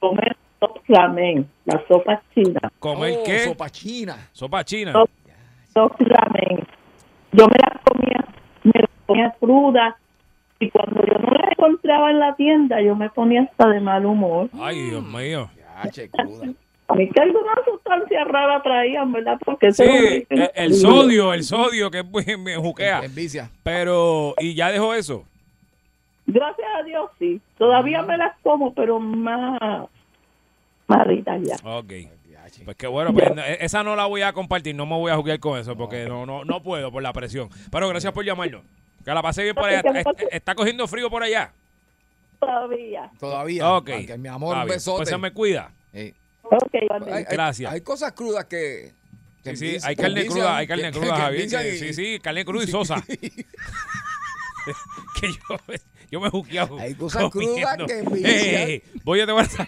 [0.00, 2.60] comer top ramen, la sopa china.
[2.78, 3.38] ¿Comer Oh, qué?
[3.40, 4.28] Sopa china.
[4.32, 4.92] Sopa china.
[5.74, 6.66] Ramen.
[7.36, 8.24] Yo me la comía,
[8.62, 9.96] me la comía cruda
[10.60, 14.06] y cuando yo no la encontraba en la tienda, yo me ponía hasta de mal
[14.06, 14.48] humor.
[14.60, 15.50] Ay, Dios mío.
[15.56, 16.52] Ya, che, cruda.
[16.86, 19.38] A mí que alguna sustancia rara traían, ¿verdad?
[19.44, 22.04] Porque Sí, que- el, el sodio, el sodio que
[22.36, 23.00] me juquea.
[23.04, 23.50] Envicia.
[23.62, 25.24] Pero, ¿y ya dejó eso?
[26.26, 27.40] Gracias a Dios, sí.
[27.58, 29.88] Todavía me las como, pero más
[30.86, 31.56] maritas ya.
[31.64, 31.92] Ok.
[32.64, 35.16] Pues qué bueno, pues, no, esa no la voy a compartir, no me voy a
[35.16, 37.50] jugar con eso porque no, no, no puedo por la presión.
[37.70, 38.62] Pero gracias por llamarnos.
[39.04, 39.82] Que la pasé bien por allá.
[40.30, 41.52] ¿Está, cogiendo frío por allá?
[42.40, 43.10] Todavía.
[43.20, 43.74] Todavía.
[43.74, 43.90] Ok.
[44.04, 44.98] Ok, mi amor, un besote.
[44.98, 45.72] Pues se me cuida.
[45.92, 46.14] Sí.
[46.42, 47.72] Ok, Hay, hay- Gracias.
[47.72, 48.92] Hay cosas crudas que.
[49.44, 51.78] Sí, sí, hay carne cruda, hay carne cruda, Javier.
[51.78, 53.04] sí, sí, carne cruda y sosa.
[55.20, 55.56] que yo,
[56.10, 56.78] yo me he juqueado.
[56.78, 58.34] Hay cosas crudas que envician.
[58.68, 59.66] Ey, voy a te.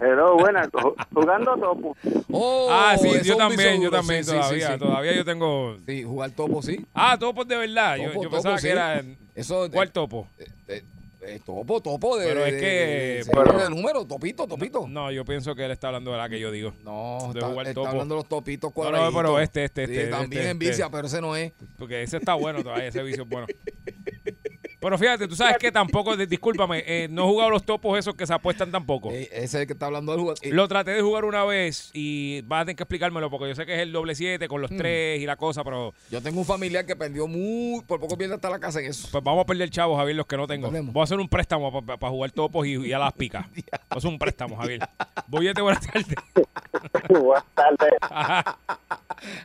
[0.00, 0.68] Hello, buenas.
[1.12, 1.96] Jugando topo.
[2.32, 4.78] Oh, ah, sí, yo también, yo también, sí, sí, sí, todavía, sí.
[4.78, 5.76] todavía yo tengo...
[5.86, 6.84] Sí, jugar topo, sí.
[6.94, 8.66] Ah, topos de verdad, yo, Topo, yo topo, pensaba sí.
[8.66, 9.02] que era...
[9.34, 10.26] Eso, ¿Cuál topo?
[10.68, 10.82] eh,
[11.22, 12.16] eh, topo, topo.
[12.18, 14.88] De, Pero es que- de- de- pero- de número, topito, topito.
[14.88, 16.72] No, yo pienso que él está hablando de la que yo digo.
[16.82, 17.88] No, de está, jugar está topo.
[17.88, 19.12] hablando de los topitos No, cuadraditos.
[19.12, 20.06] no, pero este, este, Sí, este.
[20.10, 20.96] también este, en vicia, este.
[20.96, 21.52] pero ese no es.
[21.78, 23.46] Porque ese está bueno todavía, ese vicio es bueno.
[24.80, 28.14] Pero fíjate, tú sabes que tampoco, di- discúlpame, eh, no he jugado los topos esos
[28.14, 29.10] que se apuestan tampoco.
[29.12, 30.38] Eh, ese es el que está hablando del jugador.
[30.42, 33.54] Eh, Lo traté de jugar una vez y vas a tener que explicármelo porque yo
[33.54, 36.40] sé que es el doble siete con los tres y la cosa, pero Yo tengo
[36.40, 37.82] un familiar que perdió muy.
[37.82, 39.08] Por poco pierde hasta la casa en eso.
[39.12, 40.68] pues vamos a perder chavos, Javier, los que no tengo.
[40.68, 40.92] Perdemos.
[40.94, 43.46] Voy a hacer un préstamo para jugar topos y, y a las picas.
[43.54, 44.80] Voy a hacer un préstamo, Javier.
[45.26, 46.06] Voy a te buenas tardes.
[47.08, 47.92] Buenas tardes.
[48.02, 48.56] Ajá.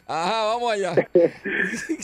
[0.08, 0.94] Ajá, vamos allá.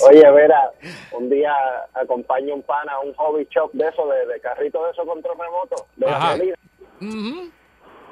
[0.09, 0.71] Oye, Vera,
[1.13, 1.53] un día
[1.93, 5.37] acompaño un pana a un hobby shop de eso, de, de carrito de eso control
[5.39, 6.31] remoto, de Ajá.
[6.33, 6.55] gasolina.
[7.01, 7.49] Ujú.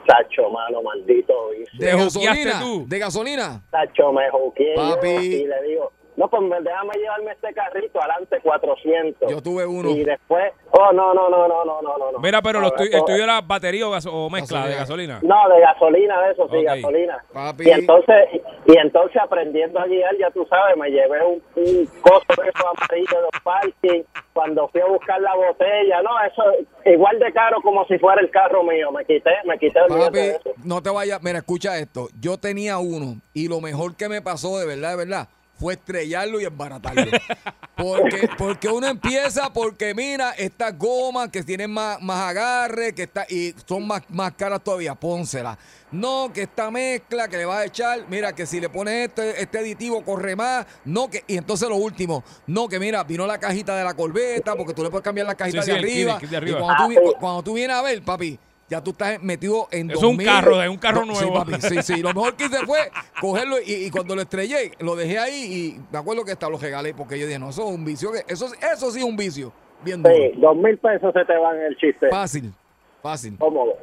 [0.07, 1.77] Tacho, mano, maldito vicio.
[1.79, 2.59] De ¿Te juqueaste gasolina.
[2.59, 2.85] tú?
[2.87, 3.61] De gasolina.
[3.69, 5.07] Tacho, me juqué Papi.
[5.07, 9.31] y le digo, no, pues me- déjame llevarme este carrito adelante 400.
[9.31, 9.89] Yo tuve uno.
[9.89, 12.11] Y después, oh, no, no, no, no, no, no, no.
[12.11, 12.19] no.
[12.19, 15.15] Mira, pero No, tu- el tuyo era batería o, gaso- o mezcla de Gasolina.
[15.15, 15.19] gasolina.
[15.47, 17.23] No, de gasolina, de eso, sí, gasolina.
[17.33, 17.67] Papi.
[17.67, 18.15] Y entonces,
[18.65, 22.65] y entonces aprendiendo a guiar, ya tú sabes, me llevé un, un coso de esos
[22.77, 24.03] amarillos de los parking
[24.33, 26.01] cuando fui a buscar la botella.
[26.01, 26.43] No, eso
[26.85, 28.91] igual de caro como si fuera el carro mío.
[28.91, 30.51] Me quité, me quité el Papi, de eso.
[30.65, 31.21] no te vayas.
[31.23, 32.09] Mira, escucha esto.
[32.19, 35.27] Yo tenía uno y lo mejor que me pasó, de verdad, de verdad,
[35.59, 37.11] fue estrellarlo y embaratarlo.
[37.75, 43.25] Porque, porque uno empieza, porque mira, estas gomas que tienen más, más agarre, que está,
[43.29, 45.57] y son más, más caras todavía, pónselas.
[45.91, 49.41] No, que esta mezcla que le vas a echar, mira, que si le pones este,
[49.41, 53.39] este aditivo corre más, no, que, y entonces lo último, no, que mira, vino la
[53.39, 55.85] cajita de la corbeta, porque tú le puedes cambiar la cajita Sí, sí, de el
[55.85, 56.13] kit, arriba.
[56.13, 58.37] el kit de Y cuando, tú, Ah, cuando tú vienes a ver, papi,
[58.69, 60.25] ya tú estás metido en Es un 2000.
[60.27, 61.45] carro, de un carro No, nuevo.
[61.45, 62.01] Sí, papi, sí, sí.
[62.01, 65.43] Lo mejor que hice fue cogerlo y, y cuando lo estrellé, lo dejé ahí
[65.75, 68.11] y me acuerdo que hasta lo regalé porque yo dije, no, eso es un vicio.
[68.11, 69.51] que Eso, eso sí es un vicio.
[69.83, 70.13] Bien duro.
[70.15, 72.09] Sí, dos mil pesos se te van en el chiste.
[72.09, 72.53] Fácil,
[73.01, 73.37] fácil.
[73.37, 73.73] Cómodo.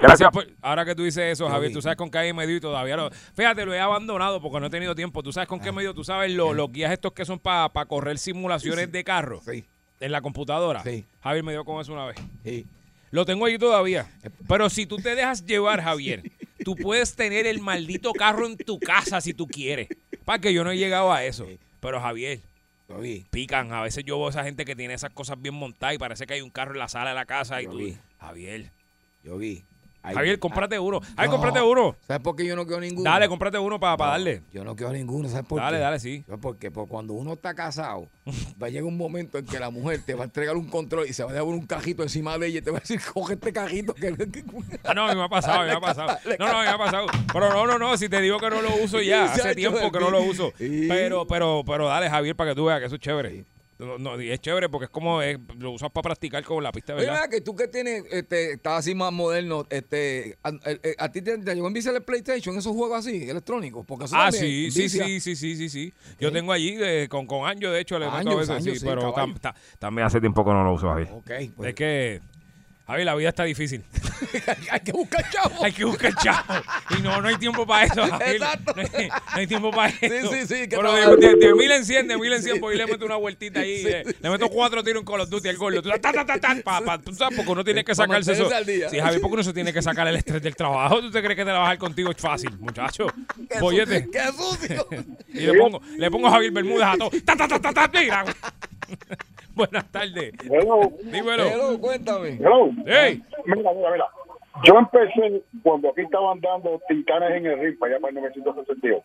[0.00, 1.74] Gracias por, ahora que tú dices eso, Javier, vi.
[1.74, 4.70] tú sabes con qué medio y todavía lo, fíjate, lo he abandonado porque no he
[4.70, 5.24] tenido tiempo.
[5.24, 5.64] Tú sabes con Ah.
[5.64, 9.40] qué medio, tú sabes lo- los guías estos que son para correr simulaciones de carro
[9.44, 9.64] Sí,
[9.98, 10.82] en la computadora.
[10.84, 11.04] Sí.
[11.20, 12.16] Javier me dio con eso una vez.
[12.44, 12.64] sí.
[13.10, 14.10] Lo tengo allí todavía.
[14.48, 16.30] Pero si tú te dejas llevar, Javier,
[16.64, 19.88] tú puedes tener el maldito carro en tu casa si tú quieres.
[20.24, 21.46] Para que yo no he llegado a eso.
[21.80, 22.40] Pero Javier,
[23.30, 23.72] pican.
[23.72, 26.26] A veces yo veo a esa gente que tiene esas cosas bien montadas y parece
[26.26, 27.96] que hay un carro en la sala de la casa y tú, vi.
[28.20, 28.70] Javier,
[29.22, 29.62] Yo vi.
[30.02, 31.00] Ay, Javier, cómprate uno.
[31.16, 31.32] Ay, no.
[31.32, 31.96] cómprate uno.
[32.06, 33.10] ¿Sabes por qué yo no quiero ninguno?
[33.10, 34.42] Dale, cómprate uno para No, darle.
[34.52, 35.64] Yo no quiero ninguno, ¿sabes por qué?
[35.64, 36.22] Dale, dale, sí.
[36.26, 36.70] ¿Sabes por qué?
[36.70, 38.08] Porque cuando uno está casado,
[38.62, 41.06] va a llegar un momento en que la mujer te va a entregar un control
[41.08, 43.00] y se va a dejar un cajito encima de ella y te va a decir,
[43.12, 44.14] coge este cajito que...
[44.84, 46.18] Ah, no, a mí me ha pasado, a mí me ha pasado.
[46.38, 47.06] No, no, a mí me ha pasado.
[47.32, 50.00] Pero no, no, no, si te digo que no lo uso ya, hace tiempo que
[50.00, 50.52] no lo uso.
[50.58, 53.44] Pero, pero, pero dale, Javier, para que tú veas que eso es chévere.
[53.78, 56.72] No, no, y es chévere porque es como, es- lo usas para practicar con la
[56.72, 57.12] pista, ¿verdad?
[57.12, 61.22] mira, que tú que tienes, este, estás así más moderno, este, a, a- a ti
[61.22, 64.88] te, te llegó en el PlayStation, esos juegos así, electrónicos, porque eso Ah, sí, sí,
[64.88, 65.92] sí, sí, sí, sí, sí.
[66.18, 68.80] Yo tengo allí de- con, con Anjo, de hecho, le meto a veces, años, sí,
[68.80, 71.08] sí, pero tam- ta- también hace tiempo que no lo uso, Javier.
[71.12, 72.20] Ok, pues Es que,
[72.88, 73.84] Javier, la vida está difícil.
[74.70, 75.62] hay que buscar chavos.
[75.62, 76.54] Hay que buscar chavo.
[76.98, 78.36] Y no, no hay tiempo para eso, Javier.
[78.36, 78.72] Exacto.
[78.74, 80.32] No hay, no hay tiempo para eso.
[80.32, 81.18] sí, sí, que Pero de, trabajar.
[81.18, 82.60] de- de mil en cien, de mil en cien, Sí.
[82.60, 83.82] pues le meto una vueltita ahí.
[83.82, 85.82] Sí, eh, le meto cuatro tiros en Call of Duty al gordo.
[85.82, 88.48] Tú, ta, ta, ta, ta, pa, pa, tú sabes, porque uno tiene que sacarse eso.
[88.90, 91.00] Sí, Javier, porque uno se tiene que sacar el estrés del trabajo.
[91.00, 93.06] ¿Tú te crees que dejar contigo es fácil, muchacho?
[93.50, 94.04] Qué Bollete.
[94.06, 94.88] sucio, ¡Qué sucio!
[95.34, 97.10] Y le pongo, le pongo a Javier Bermúdez a todo.
[97.22, 98.24] Ta, ta, ta, ta, ta, mira.
[99.58, 100.32] Buenas tardes.
[100.44, 100.92] Hello.
[101.02, 101.44] Dímelo.
[101.44, 102.38] Hello, cuéntame.
[102.40, 102.70] Hello.
[102.86, 103.20] ¡Ey!
[103.44, 104.06] Mira, mira, mira.
[104.64, 109.02] Yo empecé cuando aquí estaban dando Titanes en el ring, para allá para el 1968.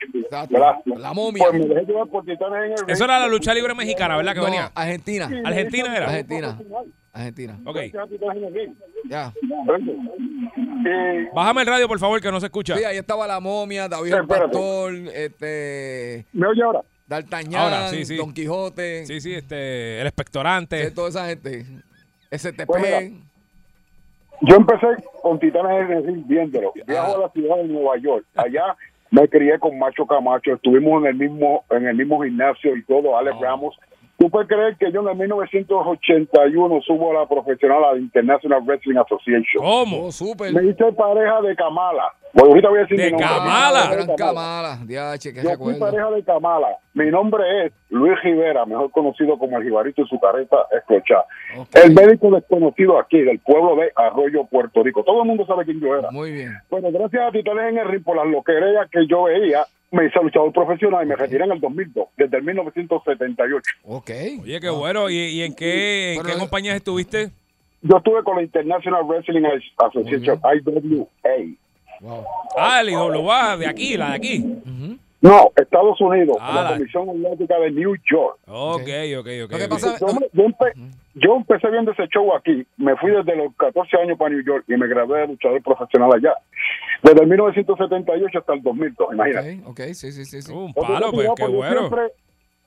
[0.49, 0.75] ¿verdad?
[0.85, 1.45] La momia.
[1.49, 2.89] Pues me dejé llevar por Titanes en el ring.
[2.89, 4.33] Eso era la lucha libre mexicana, ¿verdad?
[4.33, 4.71] Que No, venía.
[4.73, 5.29] Argentina.
[5.43, 6.05] Argentina era.
[6.07, 6.59] Argentina.
[7.13, 7.59] Argentina.
[7.65, 7.77] Ok.
[9.09, 9.31] Ya.
[11.33, 12.75] Bájame el radio, por favor, que no se escucha.
[12.75, 14.27] Sí, ahí estaba la momia, David el.
[14.27, 16.25] Pastor, este.
[16.33, 16.81] ¿Me oye ahora?
[17.07, 18.15] D'Artagnan, Ahora, sí, sí.
[18.15, 19.05] Don Quijote.
[19.05, 20.87] Sí, sí, este, el expectorante.
[20.87, 21.65] Sí, toda esa gente.
[22.31, 22.65] STP.
[22.65, 23.01] Pues mira,
[24.41, 24.87] Yo empecé
[25.21, 26.73] con Titanes el ring viéndolo.
[26.87, 28.25] Viajo a la ciudad de Nueva York.
[28.35, 28.75] Allá
[29.11, 30.53] me crié con Macho Camacho.
[30.53, 33.17] Estuvimos en el mismo en el mismo gimnasio y todo.
[33.17, 33.77] Alex Ramos.
[34.23, 38.61] ¿Tú puedes creer que yo en el 1981 subo a la profesional a la International
[38.63, 39.61] Wrestling Association?
[39.61, 40.07] ¿Cómo?
[40.53, 42.05] Me hice pareja de Kamala.
[42.31, 43.27] Bueno, ahorita voy a decir De mi nombre.
[43.27, 44.15] Kamala.
[44.17, 44.77] Kamala.
[44.85, 45.79] Diache, qué Yo fui recuerdo.
[45.79, 46.67] pareja de Kamala.
[46.93, 51.25] Mi nombre es Luis Rivera, mejor conocido como el Jibarito y su careta escrochada.
[51.73, 55.03] El médico desconocido aquí, del pueblo de Arroyo, Puerto Rico.
[55.03, 56.11] Todo el mundo sabe quién yo era.
[56.11, 56.53] Muy bien.
[56.69, 60.19] Bueno, gracias a Titanes en el ring por las loquerías que yo veía, me hice
[60.21, 63.71] luchador profesional y me retiré en el 2002, desde el 1978.
[63.85, 64.09] Ok.
[64.41, 65.09] Oye, qué bueno.
[65.09, 67.29] ¿Y, y en qué, en qué compañías estuviste?
[67.81, 69.43] Yo estuve con la International Wrestling
[69.77, 71.07] Association, IWA.
[72.57, 74.43] Ah, el IWA, de aquí, la de aquí.
[75.21, 78.37] No, Estados Unidos, Ah, la la- Comisión Atlética de New York.
[78.45, 78.81] Ok,
[79.19, 79.51] ok, ok.
[79.99, 80.73] Yo, me- yo empe-
[81.15, 84.65] yo empecé viendo ese show aquí, me fui desde los 14 años para New York
[84.67, 86.33] y me gradué de luchador profesional allá.
[87.03, 89.59] Desde el 1978 hasta el 2002, imagínate.
[89.65, 90.41] Ok, sí, sí, sí.
[90.41, 90.51] sí.
[90.51, 91.79] Un Otra palo, pues, qué yo bueno.
[91.79, 92.11] siempre-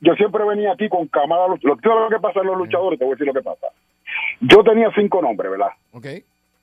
[0.01, 1.47] Yo siempre venía aquí con cámara.
[1.49, 2.99] Lo, ¿tú lo que pasa en los luchadores?
[2.99, 3.69] Te voy a decir lo que pasa.
[4.41, 5.71] Yo tenía cinco nombres, ¿verdad?
[5.93, 6.07] Ok.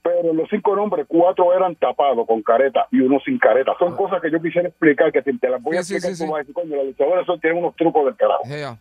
[0.04, 3.72] Pero los cinco nombres, cuatro eran tapados con careta y uno sin careta.
[3.80, 5.84] Son cosas que yo quisiera explicar, que si te las voy a Ah.
[5.84, 6.32] Sí, sí, explicar, sí, tú sí.
[6.32, 8.44] vas a decir, coño, los luchadores esos tienen unos trucos del carajo.
[8.48, 8.78] Ya.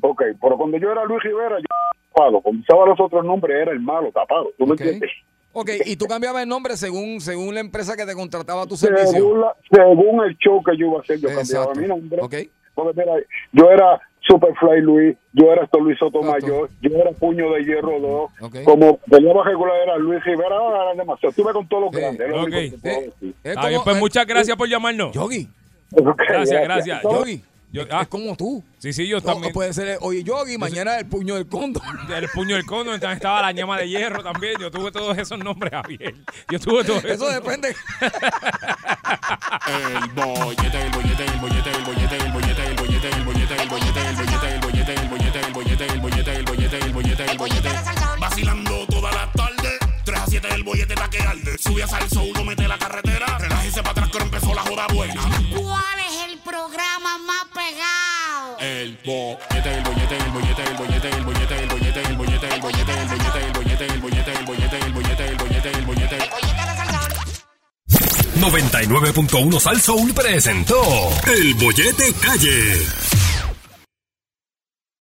[0.00, 2.40] Ok, pero cuando yo era Luis Rivera, yo era tapado.
[2.40, 4.50] Cuando usaba los otros nombres, era el malo tapado.
[4.58, 5.10] ¿Tú me entiendes?
[5.52, 9.10] Ok, y tú cambiabas el nombre según, según la empresa que te contrataba tu servicio.
[9.10, 12.18] Según, la- según el show que yo iba a hacer, yo cambiaba mi nombre.
[12.22, 12.34] Ok.
[12.74, 13.14] Porque mira,
[13.52, 18.30] yo era Superfly Luis, yo era Héctor Luis Sotomayor, yo era Puño de Hierro 2.
[18.42, 18.56] Ok.
[18.64, 21.30] Como peleaba regular era Luis Rivera, ahora eran demasiado.
[21.30, 22.28] Estuve con todos los grandes.
[22.28, 22.46] es lo Ok.
[22.48, 23.34] único que puedo decir.
[23.42, 25.12] Está bien, pues muchas gracias por llamarnos.
[25.12, 25.48] Yogi.
[25.90, 27.02] Gracias, gracias.
[27.02, 27.42] Yo- Yogi.
[27.72, 28.02] Yo- ah.
[28.02, 28.62] es como tú.
[28.78, 29.52] Sí, sí, yo No, también.
[29.52, 31.82] puede ser hoy Yogi, mañana el puño del cóndor.
[32.08, 34.54] El puño del cono, entonces estaba la ñama de hierro también.
[34.58, 36.14] Yo tuve todos esos nombres, Javier.
[36.50, 37.74] Yo tuve todos Eso esos depende.
[39.66, 43.68] El bollete, el bollete, el bollete, el bollete, el bollete, el bollete, el bollete, el
[43.68, 47.24] bollete, el bollete, el bollete, el bollete, el bollete, el bollete, el bollete, el bollete,
[47.30, 47.68] el bollete.
[48.18, 49.78] Vacilando toda la tarde.
[50.04, 51.58] 3 a 7 el bollete está que arde.
[51.58, 53.38] Sube a salso, uno mete la carretera.
[53.38, 55.22] Relájese para atrás que empezó la joda buena.
[55.54, 55.99] ¿Cuál
[57.70, 58.58] pegado?
[58.60, 62.60] El bollete, el bollete, el bollete, el bollete, el bollete, el bollete, el bollete, el
[62.60, 66.18] bollete, el bollete, el bollete, el bollete, el bollete, el bollete, el bollete, el bollete.
[68.40, 70.82] 99.1 Sal Soul presentó
[71.26, 72.86] El Bollete Calle.